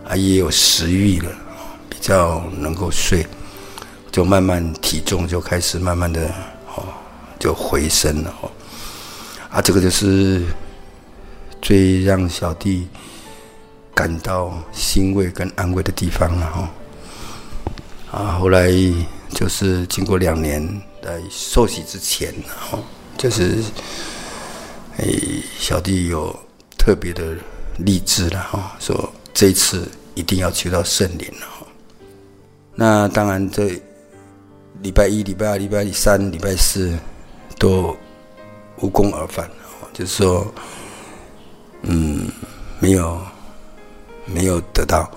[0.09, 1.31] 啊，也有食欲了，
[1.89, 3.27] 比较能够睡，
[4.11, 6.29] 就慢慢体重就开始慢慢的
[6.75, 6.85] 哦，
[7.39, 8.51] 就回升了哦，
[9.51, 10.43] 啊，这个就是
[11.61, 12.87] 最让小弟。
[13.95, 16.71] 感到欣慰跟安慰的地方了哈，
[18.13, 18.71] 啊，后来
[19.31, 20.63] 就是经过两年
[21.03, 22.33] 在受洗之前，
[22.71, 22.79] 哦，
[23.19, 23.63] 就是，
[24.99, 26.35] 诶，小弟有
[26.79, 27.37] 特别的
[27.79, 31.67] 励志了哈，说这一次一定要求到圣灵了哈。
[32.75, 33.79] 那当然，这
[34.81, 36.97] 礼拜一、礼拜二、礼拜三、礼拜四
[37.59, 37.95] 都
[38.81, 39.51] 无功而返，
[39.93, 40.47] 就是说，
[41.83, 42.31] 嗯，
[42.79, 43.21] 没有。
[44.31, 45.11] 没有得到。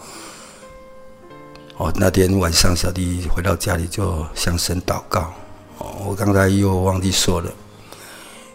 [1.76, 5.34] 哦，那天晚上小弟回到家里就向神祷告。
[5.80, 7.52] 哦，我刚才又忘记说了，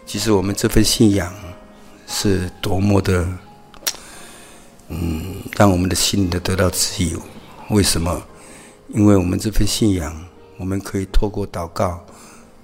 [0.07, 1.33] 其实我们这份信仰
[2.07, 3.27] 是多么的，
[4.87, 7.21] 嗯，让我们的心里得到自由。
[7.71, 8.23] 为什么？
[8.87, 10.15] 因为我们这份信仰，
[10.55, 12.01] 我们可以透过祷告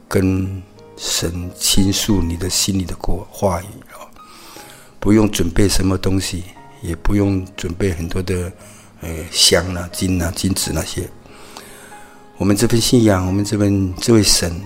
[0.07, 0.63] 跟
[0.95, 4.07] 神倾诉你的心里的过话语哦，
[5.01, 6.45] 不用准备什么东西。
[6.81, 8.51] 也不用准备很多的，
[8.99, 11.09] 呃，香啊、金啊、金子那些。
[12.35, 14.61] 我们这份信仰，我们这份这位神，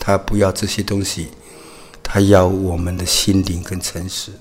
[0.00, 1.28] 他不要这些东西，
[2.12, 4.32] 他要我们的心灵跟诚实。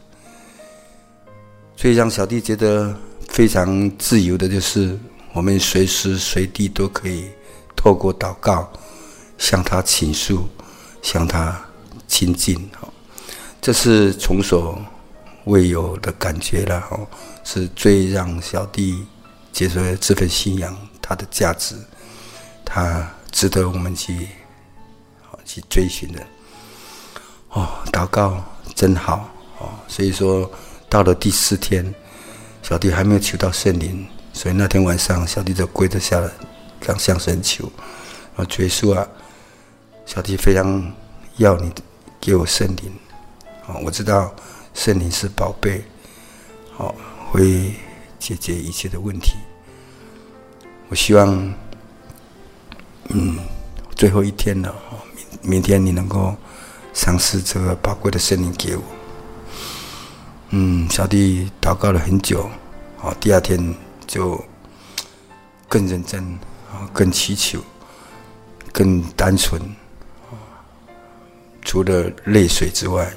[1.78, 4.98] 所以让小弟觉得非常自由的，就是
[5.34, 7.30] 我们随时随地都可以
[7.76, 8.68] 透过祷告
[9.38, 10.50] 向他倾诉，
[11.04, 11.64] 向他
[12.08, 12.58] 亲近。
[12.82, 12.90] 哦
[13.62, 14.82] 这是从所。
[15.46, 17.08] 未有的感觉了哦，
[17.44, 19.04] 是最让小弟
[19.52, 21.76] 接受这份信仰，它的价值，
[22.64, 24.28] 它值得我们去
[25.24, 26.24] 好去追寻的。
[27.50, 28.44] 哦，祷告
[28.76, 30.50] 真好哦，所以说
[30.88, 31.94] 到了第四天，
[32.62, 36.30] 小弟还没有求到圣灵，所以那天晚上小弟就跪着下来，
[36.82, 37.72] 向向神求，
[38.36, 39.08] 啊，主耶稣啊，
[40.06, 40.94] 小弟非常
[41.38, 41.72] 要你
[42.20, 42.92] 给我圣灵，
[43.68, 44.34] 啊，我知道。
[44.76, 45.84] 圣灵是宝贝，
[46.72, 46.96] 好，
[47.32, 47.74] 会
[48.18, 49.34] 解决一切的问题。
[50.88, 51.54] 我希望，
[53.10, 53.40] 嗯，
[53.96, 54.74] 最后一天了，
[55.42, 56.34] 明明天你能够
[56.94, 58.84] 赏赐这个宝贵的圣灵给我。
[60.50, 62.50] 嗯，小弟祷告了很久，
[62.98, 63.76] 好，第二天
[64.08, 64.44] 就
[65.68, 66.24] 更认真，
[66.72, 67.60] 啊，更祈求，
[68.72, 69.62] 更单纯，
[71.62, 73.12] 除了泪水之外。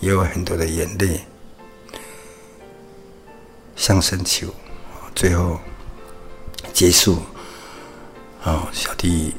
[0.00, 1.20] 也有很多的眼泪，
[3.76, 4.48] 向神求，
[5.14, 5.60] 最后
[6.72, 7.22] 结束。
[8.42, 9.32] 啊，小弟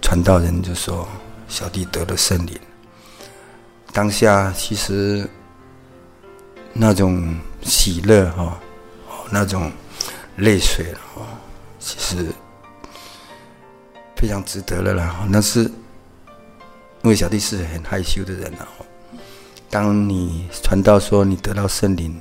[0.00, 1.08] 传道人就说
[1.50, 2.56] ：“小弟得了圣灵。”
[3.96, 5.26] 当下其实
[6.74, 8.60] 那种喜乐哈，
[9.30, 9.72] 那种
[10.36, 11.22] 泪水哈，
[11.78, 12.26] 其实
[14.14, 15.26] 非常值得了啦。
[15.30, 15.70] 那是因
[17.04, 18.68] 为小弟是很害羞的人啊。
[19.70, 22.20] 当你传道说你得到圣灵，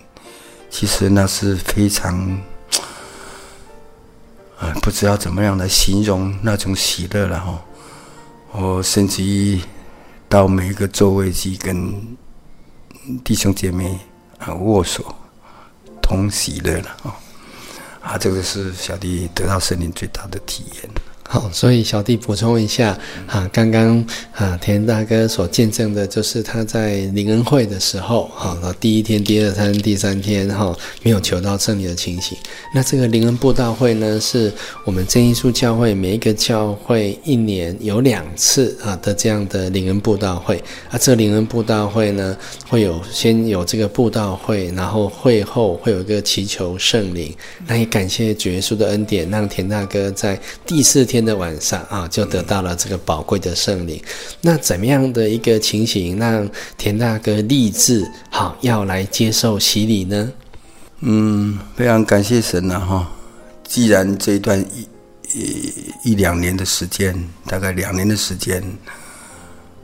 [0.69, 2.17] 其实那是非常，
[4.57, 7.61] 啊，不知道怎么样来形容那种喜乐了哈。
[8.53, 9.59] 我甚至于
[10.27, 11.93] 到每一个座位去跟
[13.23, 13.99] 弟兄姐妹
[14.39, 15.15] 啊握手，
[16.01, 17.15] 同喜乐了啊。
[18.01, 20.89] 啊，这个是小弟得到圣灵最大的体验。
[21.27, 32.37] 好，所以小弟补充一下啊，刚刚啊田大哥所见证的，就是他在灵恩会的时候，哈，第一天、第二天、第三天，哈，没有求到圣灵的情形。
[32.75, 34.53] 那这个灵恩布道会呢，是
[34.83, 40.63] 我们真耶稣教会每一个教会一年有两次啊的这样的灵恩布道会。
[40.91, 42.37] 啊，这个灵恩布道会呢，
[42.69, 47.33] 会有先有这个布道会，然后会后会有一个祈求圣灵。
[47.65, 51.14] 那也感谢主耶稣的恩典，让田大哥在第四天。
[51.15, 54.03] 天的晚上啊，就得到了这个宝贵的圣灵。
[54.41, 56.45] 那怎么样的一个情形让
[56.77, 60.29] 田大哥立志好要来接受洗礼呢？
[60.99, 63.09] 嗯，非常感谢神了哈！
[63.63, 64.87] 既然这一段一
[65.31, 67.15] 一一两年的时间，
[67.47, 68.61] 大概两年的时间，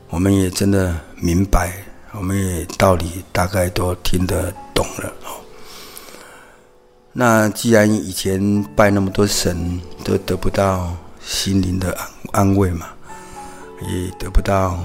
[0.09, 1.71] 我们也真的明白，
[2.11, 5.13] 我们也道理大概都听得懂了。
[7.13, 12.87] 那既然以前拜那么多神都得不到心灵的安安慰嘛，
[13.81, 14.79] 也得不到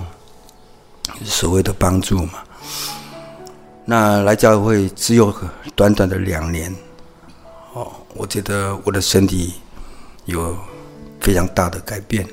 [1.24, 2.44] 所谓的帮助嘛，
[3.84, 5.34] 那来教会只有
[5.74, 6.74] 短短的两年，
[7.72, 9.54] 哦，我觉得我的身体
[10.24, 10.56] 有
[11.20, 12.26] 非常大的改变，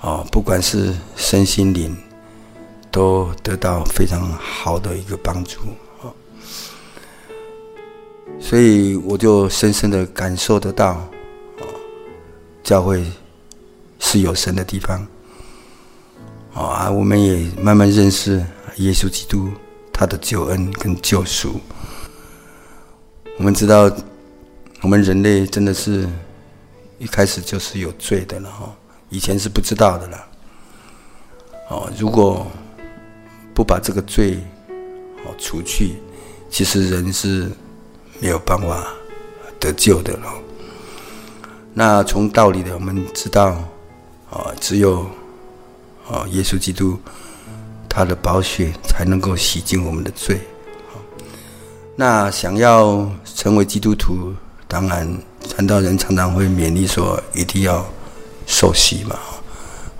[0.00, 1.96] 哦，不管是身心灵，
[2.90, 5.60] 都得到非常好的一个帮助。
[8.40, 11.00] 所以我就深深的感受得到，
[12.62, 13.04] 教会
[13.98, 15.06] 是有神的地方，
[16.54, 18.44] 哦啊，我们也慢慢认识
[18.76, 19.50] 耶稣基督
[19.92, 21.60] 他的救恩跟救赎。
[23.36, 23.90] 我们知道，
[24.80, 26.08] 我们人类真的是
[26.98, 28.74] 一开始就是有罪的了哈，
[29.08, 30.26] 以前是不知道的了。
[31.68, 32.46] 哦，如果
[33.54, 34.38] 不把这个罪
[35.24, 35.96] 哦除去，
[36.50, 37.50] 其实人是。
[38.20, 38.86] 没有办法
[39.58, 40.32] 得救的了。
[41.74, 43.46] 那从道理的，我们知道，
[44.30, 45.06] 啊，只有
[46.08, 46.98] 啊，耶稣基督
[47.88, 50.40] 他的宝血才能够洗净我们的罪。
[51.96, 54.34] 那想要成为基督徒，
[54.68, 55.08] 当然
[55.48, 57.84] 传道人常常会勉励说，一定要
[58.46, 59.18] 受洗嘛，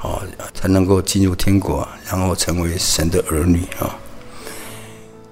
[0.02, 0.22] 哦，
[0.54, 3.96] 才能够进入天国，然后成为神的儿女啊。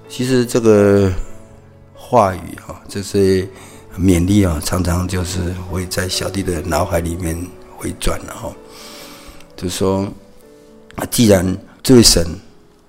[0.09, 1.11] 其实这个。
[2.13, 3.47] 话语啊，这些
[3.97, 7.37] 勉励啊，常常就是会在小弟的脑海里面
[7.77, 8.51] 回转了哈。
[9.55, 10.07] 就说，
[11.09, 12.25] 既然这位神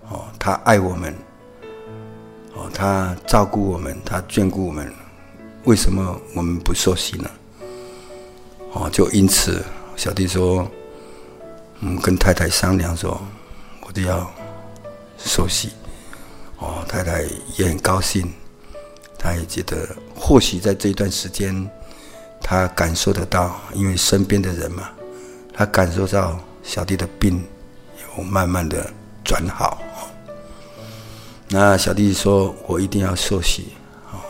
[0.08, 1.14] 哦，他爱我们，
[2.54, 4.92] 哦，他照顾我们，他眷顾我们，
[5.64, 7.30] 为什么我们不受洗呢？
[8.72, 9.62] 哦，就因此，
[9.96, 10.66] 小弟说，
[11.80, 13.20] 嗯，跟太太商量说，
[13.86, 14.30] 我就要
[15.18, 15.70] 受洗。
[16.58, 17.24] 哦，太太
[17.56, 18.32] 也很高兴。
[19.22, 21.70] 他也觉得，或许在这一段时间，
[22.40, 24.90] 他感受得到，因为身边的人嘛，
[25.54, 27.44] 他感受到小弟的病
[28.16, 28.92] 有慢慢的
[29.24, 29.80] 转好。
[31.48, 33.68] 那小弟说：“我一定要受洗，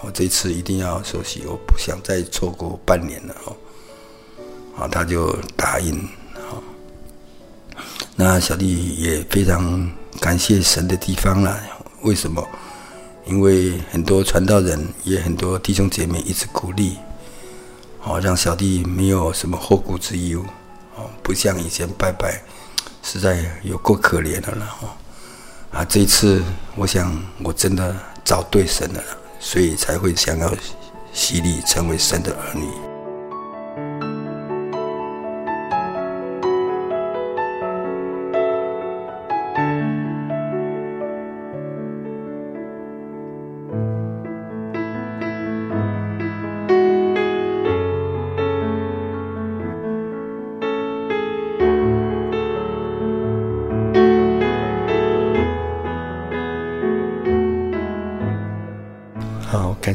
[0.03, 3.35] 我这次一定要受洗，我不想再错过半年了。”
[4.77, 6.07] 哦，他就答应。
[8.15, 9.91] 那小弟也非常
[10.21, 11.59] 感谢神的地方了，
[12.03, 12.47] 为什么？
[13.25, 16.97] 因为很多传道人，也很多弟兄姐妹一直鼓励，
[18.03, 20.45] 哦，让小弟没有什么后顾之忧，
[20.97, 22.43] 哦，不像以前拜拜，
[23.03, 24.91] 实在有够可怜的了，哦，
[25.71, 26.43] 啊，这一次
[26.75, 29.03] 我想我真的找对神了，
[29.39, 30.53] 所以才会想要
[31.13, 32.92] 洗礼成为神的儿女。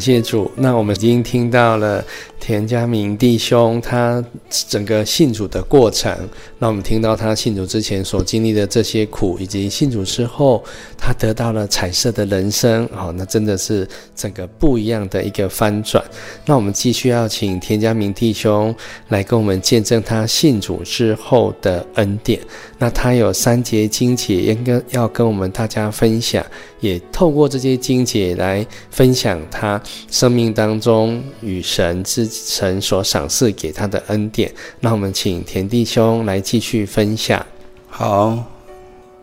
[0.08, 2.02] 谢主，那我们已经听到了
[2.48, 4.24] 田家明弟兄他
[4.70, 6.18] 整个信主的过程。
[6.60, 10.64] 那我们听到他信主之前所经历的这些苦，以及信主之后
[10.98, 13.86] 他得到了彩色的人生，好，那真的是
[14.16, 16.02] 整个不一样的一个翻转。
[16.46, 18.74] 那我们继续要请田家明弟兄
[19.10, 22.40] 来跟我们见证他信主之后的恩典。
[22.78, 26.46] 那他有三节经节，应该要跟我们大家分享，
[26.80, 34.54] 也透过这些经节来分享他生命当中与神之神所赏赐给他的恩典。
[34.80, 37.46] 那我们请田弟兄来继续分享。
[37.90, 38.44] 好，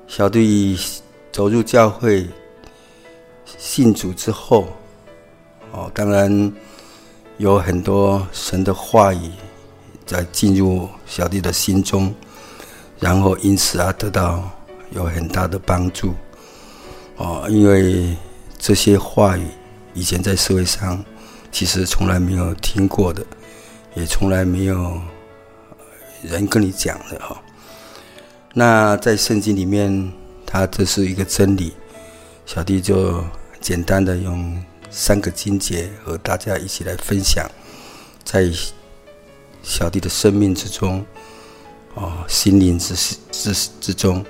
[0.07, 0.79] 小弟
[1.31, 2.27] 走入教会
[3.59, 4.67] 信主之后，
[5.73, 6.53] 哦，当然
[7.39, 9.31] 有很多神的话语
[10.05, 12.13] 在进入小弟的心中。
[13.01, 14.49] 然后因此啊，得到
[14.93, 16.15] 有很大的帮助
[17.17, 18.17] 哦，因为
[18.59, 19.47] 这些话语
[19.93, 21.05] 以前在社会上
[21.55, 23.25] 其实从来没有听过的，
[23.95, 25.01] 也从来没有
[26.21, 27.41] 人跟你讲的哈。
[28.53, 30.13] 那在圣经里面，
[30.45, 31.73] 它这是一个真理，
[32.45, 33.23] 小弟就
[33.61, 37.49] 简单的用三个经节和大家一起来分享，
[38.25, 38.51] 在
[39.63, 41.07] 小弟的生命之中，
[41.95, 42.97] 哦，心灵之
[43.31, 44.27] 之之中，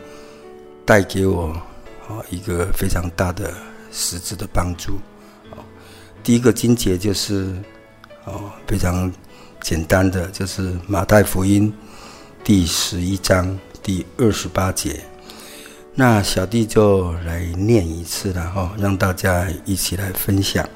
[0.84, 1.56] 带给我
[2.08, 3.50] 哦一个非常大的
[3.90, 4.98] 实质的帮助。
[6.24, 7.54] 第一个经节就是
[8.24, 9.12] 哦非常
[9.60, 11.70] 简单的，就是马太福音
[12.42, 14.98] 第十一章第二十八节。
[15.94, 20.66] 那小弟就来念一次了哈，让大家一起来分享。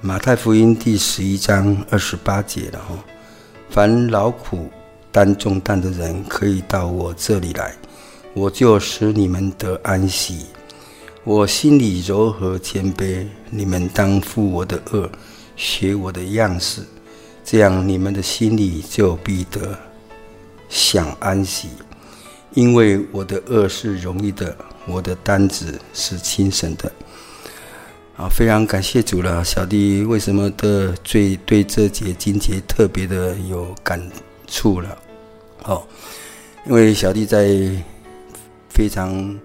[0.00, 2.98] 马太福音第十一章二十八节了哈，
[3.70, 4.68] 凡劳苦
[5.12, 7.72] 担重担的人，可以到我这里来，
[8.34, 10.46] 我就使你们得安息。
[11.24, 15.08] 我心里柔和谦卑，你们当负我的恶，
[15.54, 16.82] 学我的样式，
[17.44, 19.78] 这样你们的心里就必得
[20.68, 21.68] 享安息。
[22.54, 26.90] 因为我的恶是容易的，我的担子是轻省的。
[28.16, 29.44] 啊，非常感谢主了。
[29.44, 34.02] 小弟为什么的最对这节经节特别的有感
[34.48, 34.98] 触了？
[35.66, 35.86] 哦，
[36.66, 37.70] 因为小弟在
[38.68, 39.38] 非常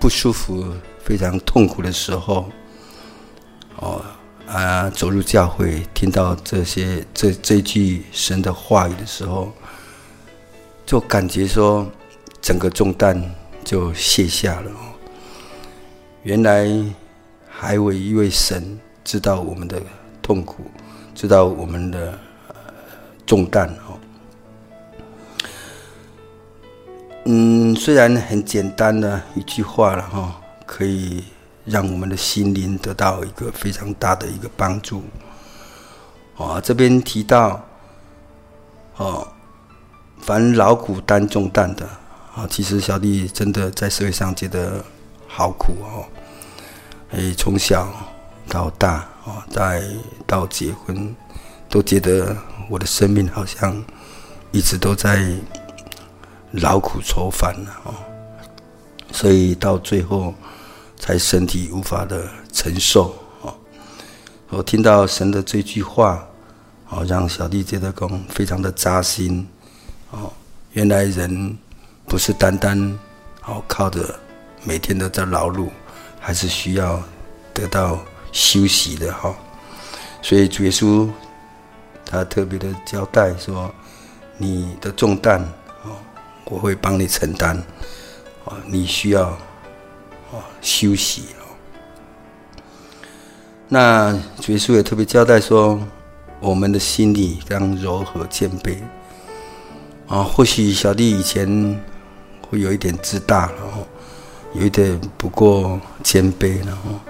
[0.00, 0.66] 不舒服、
[1.06, 2.50] 非常痛苦的时候，
[3.76, 4.04] 哦
[4.46, 9.50] 啊，走入教会，听到这些这这句神的话语的时候，
[10.84, 11.86] 就感觉说。
[12.42, 13.20] 整个重担
[13.64, 14.70] 就卸下了。
[16.22, 16.70] 原来
[17.48, 19.82] 还有一位神知道我们的
[20.22, 20.70] 痛苦，
[21.12, 22.16] 知道我们的
[23.26, 23.98] 重担哦。
[27.24, 31.24] 嗯，虽然很简单的一句话了哈，可以
[31.64, 35.04] 让我们的心灵得到一个非常大的一个帮助。
[36.36, 37.64] 哦，这边提到
[38.96, 39.26] 哦，
[40.20, 41.88] 凡劳苦担重担的。
[42.34, 44.84] 啊，其实小弟真的在社会上觉得
[45.26, 46.04] 好苦哦，
[47.12, 47.90] 诶，从小
[48.46, 49.82] 到大哦，再
[50.26, 51.16] 到结婚，
[51.70, 52.36] 都觉得
[52.68, 53.82] 我的生命好像
[54.52, 55.26] 一直都在
[56.50, 57.94] 劳苦愁烦了哦，
[59.10, 60.34] 所以到最后
[60.98, 63.54] 才身体无法的承受哦。
[64.48, 66.26] 我听到神的这句话，
[66.88, 69.46] 哦，让小弟觉得更非常的扎心
[70.10, 70.32] 哦，
[70.72, 71.56] 原来人。
[72.08, 72.78] 不是单单
[73.46, 74.16] 哦靠着
[74.62, 75.68] 每天都在劳碌，
[76.20, 77.02] 还是需要
[77.52, 77.98] 得到
[78.30, 79.34] 休息的哈。
[80.22, 81.10] 所以主耶稣
[82.04, 83.68] 他特别的交代说
[84.38, 85.42] ：“你的重担
[85.82, 85.98] 哦，
[86.44, 87.60] 我会帮你承担
[88.44, 89.36] 哦，你需要
[90.66, 91.46] 休息哦。”
[93.70, 95.80] 那主耶稣也特别交代说
[96.40, 98.76] ：“我们的心理当柔和谦卑
[100.06, 101.80] 啊。”或许小弟以前。
[102.48, 103.84] 会有一点自大，然后
[104.54, 107.00] 有一点不够谦卑，然后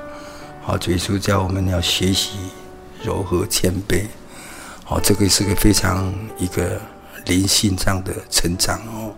[0.62, 2.38] 好，主耶稣教我们要学习
[3.04, 4.06] 柔和谦卑，
[4.82, 6.80] 好，这个是个非常一个
[7.26, 9.14] 灵性上的成长哦。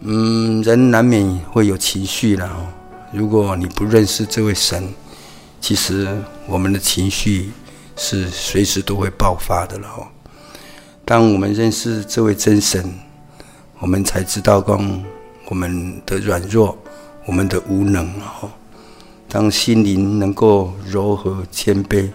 [0.00, 2.66] 嗯，人难免会有情绪了哦。
[3.12, 4.92] 如果你不认识这位神，
[5.60, 6.08] 其实
[6.46, 7.50] 我们的情绪
[7.94, 10.08] 是随时都会爆发的了哦。
[11.04, 12.90] 当我们认识这位真神，
[13.78, 15.04] 我们才知道，光
[15.48, 16.76] 我们的软弱，
[17.26, 18.06] 我们的无能。
[18.40, 18.50] 哦，
[19.28, 22.08] 当心灵能够柔和谦卑，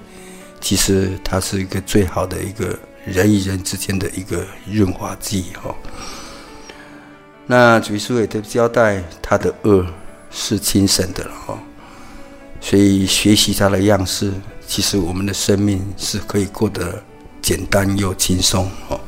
[0.59, 5.45] 其实它是一个最好的一个人与人之间的一个润滑剂。
[5.61, 5.75] 哈，
[7.45, 9.85] 那主耶稣也都交代，他的恶
[10.39, 11.31] 是精神的了。
[11.47, 11.59] 哈，
[12.61, 14.31] 所以学习他的样式，
[14.67, 17.03] 其实我们的生命是可以过得
[17.41, 18.69] 简单又轻松。
[18.87, 18.99] 哦。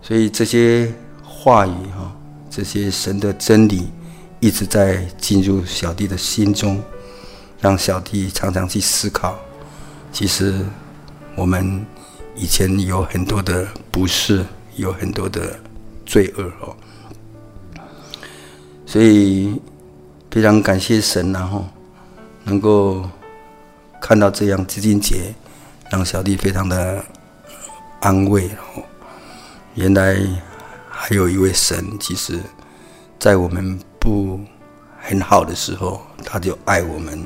[0.00, 0.90] 所以这些
[1.22, 2.10] 话语哈，
[2.50, 3.88] 这些神的真理，
[4.40, 6.82] 一直在进入小弟的心中，
[7.60, 9.38] 让小弟常常去思考。
[10.10, 10.64] 其实
[11.34, 11.84] 我们
[12.34, 14.46] 以前有很多的不是，
[14.76, 15.60] 有很多的
[16.06, 16.74] 罪恶哦。
[18.86, 19.60] 所以
[20.30, 21.66] 非常感谢神，然后
[22.44, 23.02] 能够
[24.00, 25.34] 看到这样基金节，
[25.90, 27.04] 让小弟非常的
[28.00, 28.82] 安慰哦。
[29.74, 30.16] 原来
[30.88, 32.40] 还有一位神，其实，
[33.18, 34.40] 在我们不
[35.00, 37.22] 很好的时候，他就爱我们，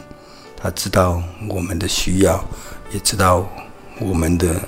[0.57, 2.43] 他知道我们的需要，
[2.91, 3.47] 也知道
[4.01, 4.61] 我们的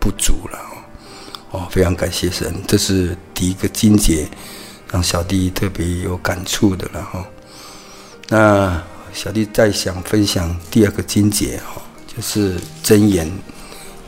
[0.00, 0.58] 不足了。
[1.50, 4.28] 哦，非常感谢神，这是第一个金节，
[4.90, 7.24] 让小弟特别有感触的了哈。
[8.28, 8.82] 那
[9.12, 13.30] 小弟再想分享第二个经节哈，就是真言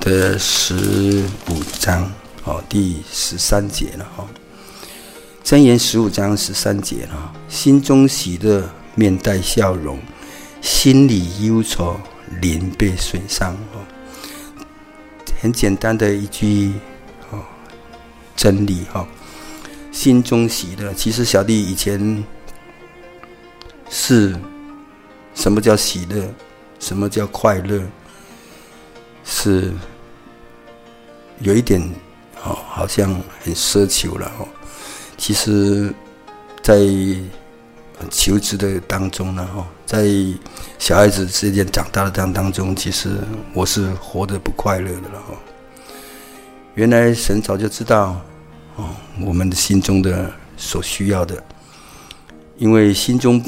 [0.00, 2.10] 的十五章。
[2.44, 4.26] 哦，第十三节了哈。
[5.44, 9.96] 真言十五章十三节了，心中喜乐，面带笑容；
[10.60, 11.96] 心里忧愁，
[12.40, 13.78] 灵被损伤哦。
[15.40, 16.72] 很简单的一句
[17.30, 17.38] 哦
[18.34, 19.06] 真理哈，
[19.92, 20.92] 心中喜乐。
[20.94, 22.24] 其实小弟以前
[23.88, 24.34] 是
[25.34, 26.28] 什么叫喜乐？
[26.80, 27.80] 什么叫快乐？
[29.24, 29.70] 是
[31.38, 31.80] 有一点
[32.42, 34.48] 哦，好像很奢求了哦。
[35.16, 35.94] 其实，
[36.60, 36.80] 在
[38.10, 40.08] 求职的当中呢，哈，在
[40.78, 43.10] 小孩子之间长大的当当中，其实
[43.54, 45.36] 我是活得不快乐的了，哈。
[46.74, 48.20] 原来神早就知道，
[48.82, 48.88] 哦，
[49.20, 51.40] 我们的心中的所需要的，
[52.58, 53.40] 因为心中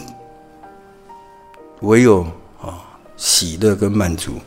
[1.81, 2.23] 唯有
[2.63, 4.39] 啊喜乐跟满足，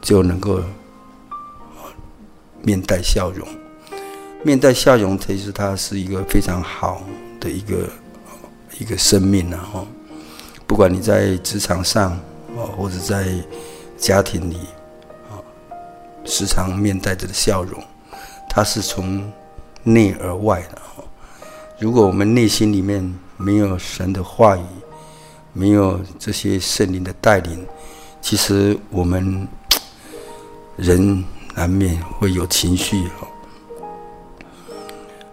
[0.00, 1.90] 就能够啊
[2.62, 3.46] 面带笑容。
[4.44, 7.02] 面带笑容，其实它是一个非常好
[7.40, 7.88] 的一个
[8.78, 9.68] 一个生命啊！
[9.72, 9.86] 哈，
[10.64, 12.12] 不管你在职场上
[12.56, 13.26] 哦，或者在
[13.98, 14.58] 家庭里
[15.28, 15.42] 啊，
[16.24, 17.82] 时常面带着的笑容，
[18.48, 19.28] 它是从
[19.92, 20.78] 内而外的。
[21.78, 24.62] 如果我们内心里面没有神的话语，
[25.52, 27.66] 没有这些圣灵的带领，
[28.20, 29.46] 其实我们
[30.76, 31.24] 人
[31.54, 33.02] 难免会有情绪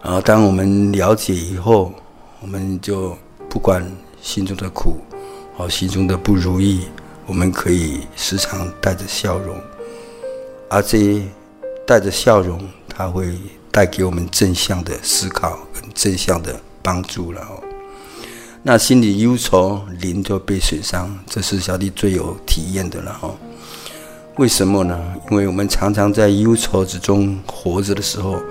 [0.01, 1.91] 然后，当我们了解以后，
[2.39, 3.17] 我们就
[3.49, 3.83] 不管
[4.21, 4.97] 心中的苦，
[5.57, 6.87] 哦，心中的不如意，
[7.25, 9.59] 我们可以时常带着笑容，
[10.69, 11.23] 而这
[11.87, 13.35] 带着笑容，它会
[13.75, 17.61] 带给我们正向的思考跟正向的帮助了哦。
[18.63, 23.35] 那心里忧愁，灵就被损伤，这是小弟最有体验的了哦。
[24.37, 24.97] 为什么呢？
[25.29, 28.41] 因为我们常常在忧愁之中活着的时候。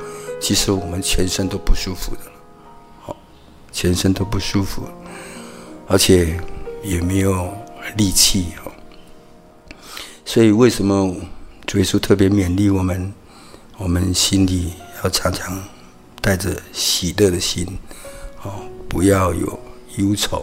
[0.40, 2.20] 其实我们全身都不舒服的，
[3.00, 3.16] 好，
[3.72, 4.82] 全身都不舒服，
[5.86, 6.38] 而且
[6.82, 7.50] 也没有
[7.96, 8.70] 力气，哦
[10.26, 11.16] 所以为什么
[11.64, 13.10] 主耶稣特别勉励我们，
[13.78, 14.74] 我们心里
[15.04, 15.62] 要常常
[16.22, 17.66] 带着喜乐的心，
[18.42, 19.60] 哦，不要有
[19.98, 20.42] 忧愁。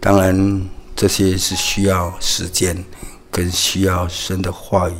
[0.00, 0.66] 当然，
[0.96, 2.82] 这些是需要时间，
[3.30, 4.94] 跟需要神的话语，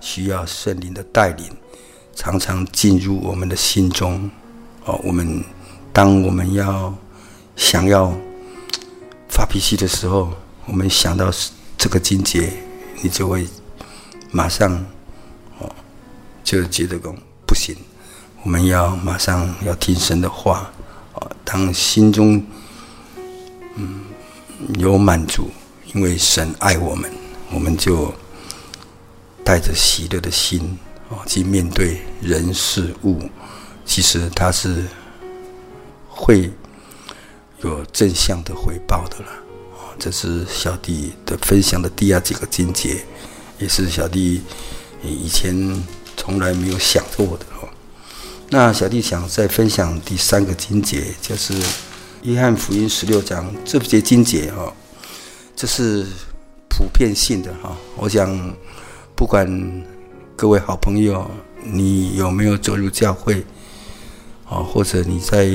[0.00, 1.44] 需要圣灵的带领。
[2.14, 4.30] 常常进入我们的心中，
[4.84, 5.42] 哦，我们
[5.92, 6.94] 当我们要
[7.56, 8.12] 想要
[9.28, 10.32] 发脾气的时候，
[10.66, 11.32] 我们想到
[11.76, 12.52] 这个境界，
[13.02, 13.46] 你就会
[14.30, 14.72] 马上
[15.58, 15.68] 哦，
[16.44, 17.14] 就觉得说
[17.46, 17.76] 不行，
[18.48, 20.72] 我们要马上要听神的话，
[21.12, 22.42] 啊，当心中
[23.74, 24.06] 嗯
[24.78, 25.50] 有满足，
[25.92, 27.12] 因为神爱我们，
[27.52, 28.10] 我们就
[29.44, 30.78] 带着喜乐的心。
[31.10, 33.20] 啊，去面对人事物，
[33.84, 34.86] 其实它是
[36.08, 36.50] 会
[37.60, 39.30] 有正向的回报的了。
[39.74, 43.04] 啊，这是小弟的分享的第二几个境界，
[43.58, 44.40] 也是小弟
[45.02, 45.84] 以前
[46.16, 47.44] 从来没有想过的。
[48.50, 51.54] 那小弟想再分享第三个经节，就是
[52.22, 54.72] 约翰福音十六章这节经节哦，
[55.54, 56.06] 这是
[56.68, 57.76] 普遍性的哈。
[57.96, 58.54] 我想
[59.14, 59.46] 不管。
[60.40, 61.28] 各位好朋友，
[61.64, 63.44] 你有没有走入教会？
[64.46, 65.46] 哦，或者你在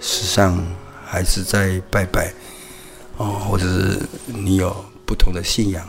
[0.00, 0.58] 世上
[1.04, 2.32] 还是在拜拜？
[3.18, 4.74] 哦，或者是你有
[5.04, 5.86] 不同的信仰？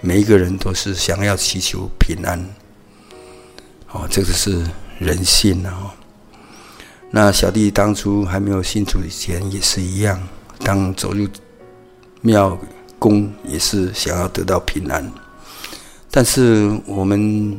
[0.00, 2.42] 每一个人都是想要祈求平安。
[3.92, 4.64] 哦，这个是
[4.98, 5.90] 人性哦。
[7.10, 10.20] 那小弟当初还没有信主以前也是一样，
[10.58, 11.28] 当走入
[12.20, 12.58] 庙
[12.98, 15.08] 宫也是想要得到平安。
[16.10, 17.58] 但是我们，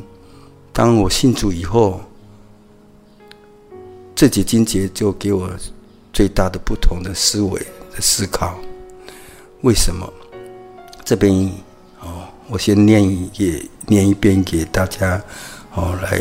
[0.72, 2.00] 当我信主以后，
[4.14, 5.50] 这节经节就给我
[6.12, 7.60] 最大的不同的思维
[7.94, 8.58] 的思考。
[9.62, 10.10] 为什么？
[11.04, 11.32] 这边
[12.00, 15.22] 哦，我先念一给念一遍给大家
[15.74, 16.20] 哦，来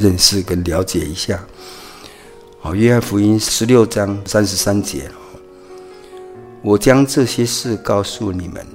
[0.00, 1.40] 认识跟了解一下。
[2.62, 5.10] 哦，约翰福音十六章三十三节，
[6.62, 8.66] 我将这些事告诉你们。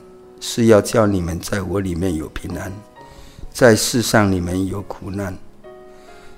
[0.42, 2.72] 是要叫你们在我里面有平安，
[3.52, 5.36] 在世上你们有苦难，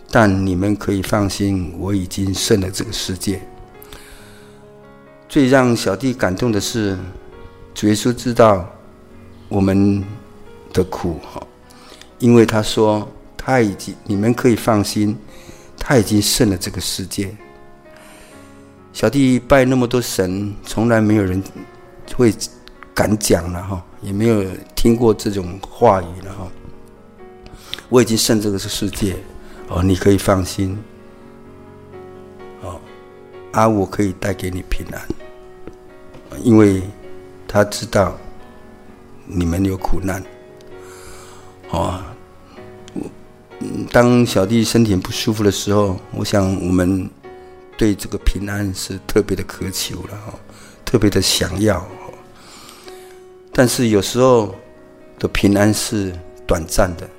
[0.10, 3.42] 但你们可以放心，我已经胜了这个世界。
[5.28, 6.98] 最让小弟感动的是，
[7.74, 8.66] 主耶稣知道
[9.50, 10.02] 我们
[10.72, 11.46] 的苦哈，
[12.20, 13.06] 因为他说
[13.48, 15.18] 他已经，你们可以放心，
[15.80, 17.34] 他已经胜了这个世界。
[18.92, 21.42] 小弟拜那么多神，从来没有人
[22.14, 22.34] 会。
[22.94, 24.44] 敢讲了哈，也没有
[24.76, 26.48] 听过这种话语了哈。
[27.90, 29.16] 我已经胜这个世界
[29.68, 30.76] 哦，你可以放心
[32.64, 32.82] 哦。
[33.52, 35.00] 啊，我可以带给你平安，
[36.44, 36.82] 因为
[37.48, 38.18] 他知道
[39.28, 40.24] 你们有苦难
[41.70, 42.04] 哦。
[43.92, 47.10] 当小弟身体不舒服的时候，我想我们
[47.78, 50.18] 对这个平安是特别的渴求了，
[50.86, 51.86] 特别的想要。
[53.52, 54.54] 但是有时候
[55.18, 56.14] 的平安是
[56.46, 57.10] 短暂的。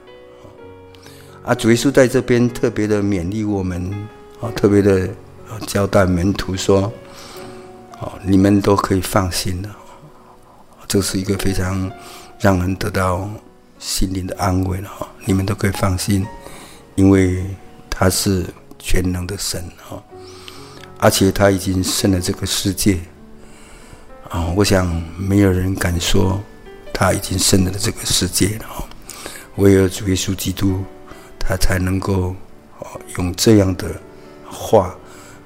[1.44, 3.90] 啊，主耶稣在这边特别的勉励我们，
[4.40, 5.08] 啊，特别的
[5.66, 6.92] 交代门徒说
[8.00, 9.76] ：“哦，你们都可以放心了。”
[10.86, 11.90] 这是一个非常
[12.38, 13.28] 让人得到
[13.78, 15.08] 心灵的安慰了哈！
[15.24, 16.26] 你们都可以放心，
[16.94, 17.44] 因为
[17.88, 18.44] 他是
[18.78, 20.02] 全能的神哈，
[20.98, 22.98] 而且他已经胜了这个世界
[24.30, 24.52] 啊！
[24.56, 26.40] 我想没有人敢说
[26.92, 28.84] 他已经胜了这个世界了哈！
[29.56, 30.84] 唯有主耶稣基督。
[31.50, 32.36] 他才能够
[33.16, 33.88] 用这样的
[34.50, 34.94] 话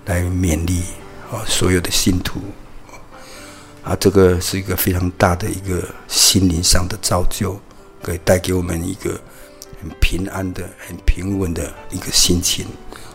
[0.07, 0.83] 来勉励
[1.31, 2.41] 啊所有的信徒
[3.85, 7.57] 啊，这个是一个非常大的一个心灵上的造就，
[8.03, 9.19] 可以带给我们一个
[9.81, 12.67] 很平安的、很平稳的一个心情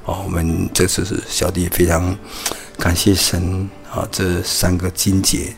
[0.05, 0.21] 哦。
[0.23, 2.17] 我们这次是小弟非常
[2.77, 5.53] 感谢神啊，这三个金节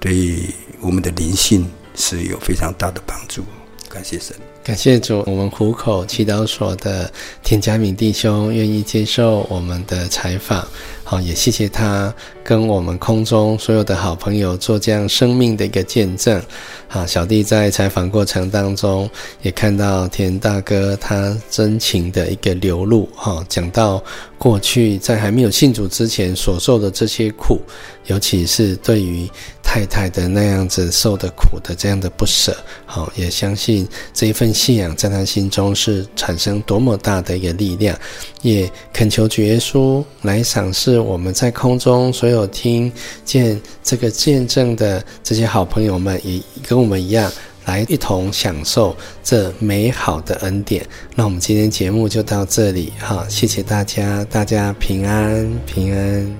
[0.00, 0.40] 对
[0.80, 3.42] 我们的灵性是有非常大的帮助，
[3.88, 4.34] 感谢神。
[4.62, 7.10] 感谢主，我们湖口祈祷所的
[7.42, 10.66] 田佳敏弟兄愿意接受我们的采访，
[11.10, 16.38] 好，也谢谢他跟我们空中所有的好朋友做这样生命的一个见证。
[16.86, 19.08] 好，小弟在采访过程当中
[19.40, 24.04] 也看到田大哥他真情的一个流露，哈，讲到
[24.36, 27.58] 过去在还没有信主之前所受的这些苦，
[28.04, 29.26] 尤其是对于
[29.62, 32.54] 太太的那样子受的苦的这样的不舍，
[32.84, 34.52] 好，也相信这一份。
[34.52, 37.98] 信仰在他心中是产生多么大的一个力量，
[38.42, 42.92] 也恳求主耶稣来赏赐我们在空中所有听
[43.24, 47.30] 见这个见证的这些好朋友们，也跟我们一样
[47.64, 50.86] 来一同享受这美好的恩典。
[51.14, 56.36] 那我们今天节目就到这里，哈，谢谢大家，大家平安平安。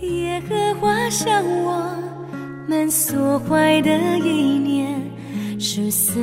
[0.00, 1.96] 耶和华向我
[2.68, 5.00] 们所怀的一年
[5.58, 6.14] 是赐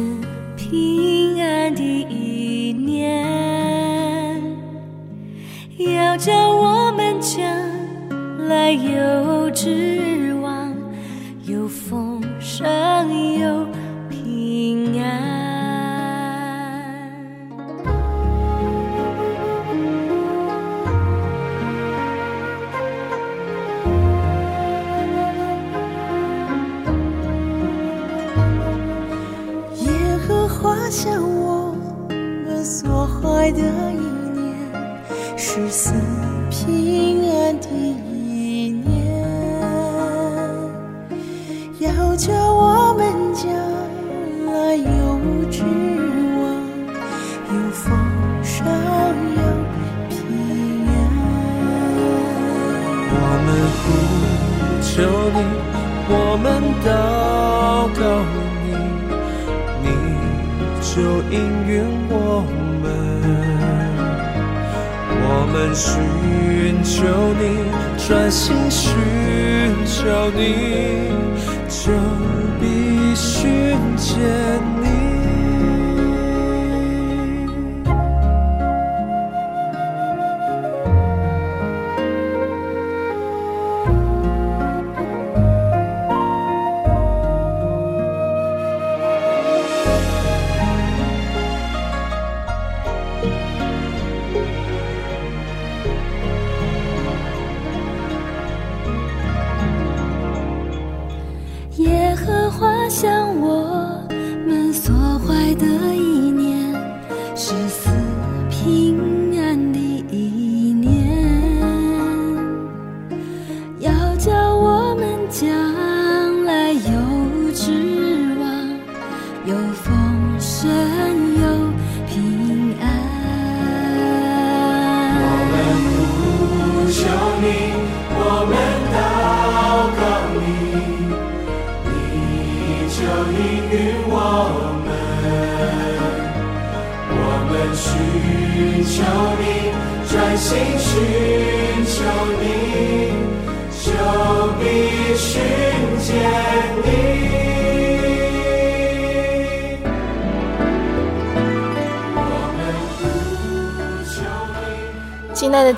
[0.56, 3.26] 平安的一年，
[5.84, 7.40] 要叫我们将
[8.48, 10.74] 来有指望，
[11.46, 12.68] 有丰盛，
[13.40, 13.66] 有
[14.10, 15.22] 平安。
[29.78, 29.90] 耶
[30.28, 31.76] 和华向我
[32.10, 33.62] 们所怀的
[35.42, 35.94] 意念，是赐
[36.52, 37.68] 平安的
[38.14, 38.88] 一年，
[41.80, 43.02] 要叫我们
[43.34, 43.44] 将
[44.46, 44.86] 来有
[45.50, 45.64] 指
[46.38, 46.42] 望，
[47.50, 47.84] 有丰
[48.44, 49.42] 收，有
[50.10, 50.16] 平
[50.88, 50.90] 安。
[53.14, 53.16] 我
[53.46, 53.50] 们
[53.82, 53.84] 呼
[54.84, 54.94] 求
[55.34, 55.38] 你，
[56.08, 56.46] 我们
[56.86, 56.88] 祷
[58.00, 58.02] 告
[58.64, 58.70] 你，
[59.84, 59.86] 你。
[60.84, 60.96] 就
[61.32, 61.36] 应
[61.68, 61.72] 允
[62.10, 62.14] 我
[62.82, 62.86] 们，
[65.34, 67.08] 我们寻求
[67.40, 67.44] 你，
[68.06, 68.92] 专心寻
[69.86, 71.08] 求你，
[71.70, 71.90] 就
[72.60, 73.40] 必寻
[73.96, 74.20] 见。
[74.82, 74.86] 你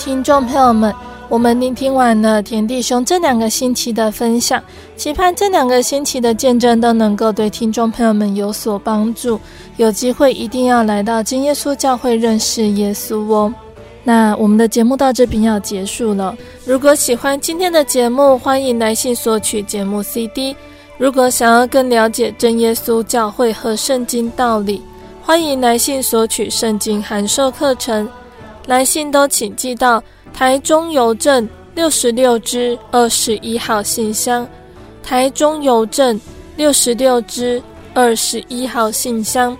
[0.04, 0.94] 听众朋友们，
[1.30, 4.62] 我们聆听完了田弟兄这两个星期的分享，
[4.98, 9.40] 期盼这两个星期的见证都能够对听众朋友们有所帮助。
[9.78, 13.54] 有机会一定要来到真耶稣教会认识耶稣哦。
[14.04, 16.36] 那我们的节目到这边要结束了。
[16.66, 20.54] 如果喜欢今天的节目，欢迎来信索取节目 CD。
[20.98, 24.82] 如果想要更了解真耶稣教会和圣经道理，
[25.22, 28.06] 欢迎来信索取圣经函授课程。
[28.66, 30.04] 来信都请寄到
[30.34, 34.48] 台中邮政六十六支二十一号信箱。
[35.04, 36.20] 台中邮政
[36.56, 37.62] 六十六支
[37.94, 39.58] 二十一号信箱，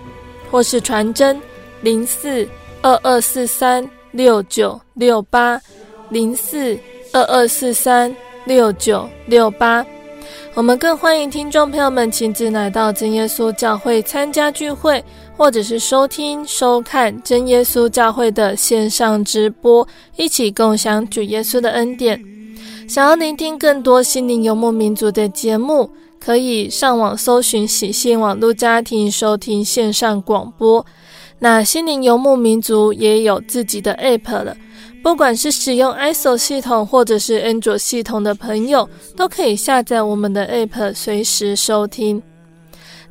[0.50, 1.40] 或是传真
[1.80, 2.48] 零四
[2.82, 3.88] 二二四三。
[4.14, 5.60] 六九六八
[6.08, 6.78] 零四
[7.12, 9.84] 二二四三六九六八，
[10.54, 15.04] 我们更欢迎听众朋友们亲自来到真耶稣教会参加聚会，
[15.36, 22.22] 或者是收听收看真耶稣教会的线上直播，一起共享主耶稣的恩典。
[22.88, 30.84] 想要聆听更多心灵游牧民族的节目，可以上网搜寻喜信网络家庭收听线上广播。
[31.40, 34.56] 那心灵游牧民族也有自己的 App 了，
[35.02, 42.22] 不管是使用 ISO 系统或者是安卓系统的朋友，都可以下载我们的 App，随时收听。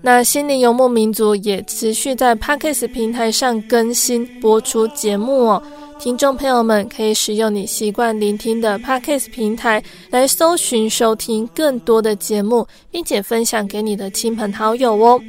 [0.06, 5.64] 那心灵游牧民族也持续在 Podcast 平台上更新播出节目哦，
[5.98, 15.22] 听众朋友们可以使用你习惯聆听的 Podcast 平台来搜寻收听更多的节目，并且分享给你的亲朋好友哦。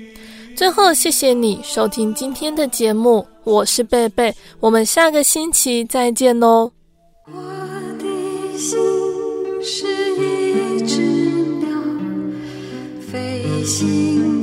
[0.57, 6.73] 最后，谢谢你收听今天的节目，我是贝贝，我们下个星期再见喽。
[7.27, 7.41] 我
[8.01, 8.77] 的心
[9.63, 11.01] 是一只
[11.61, 11.69] 鸟，
[13.01, 14.43] 飞行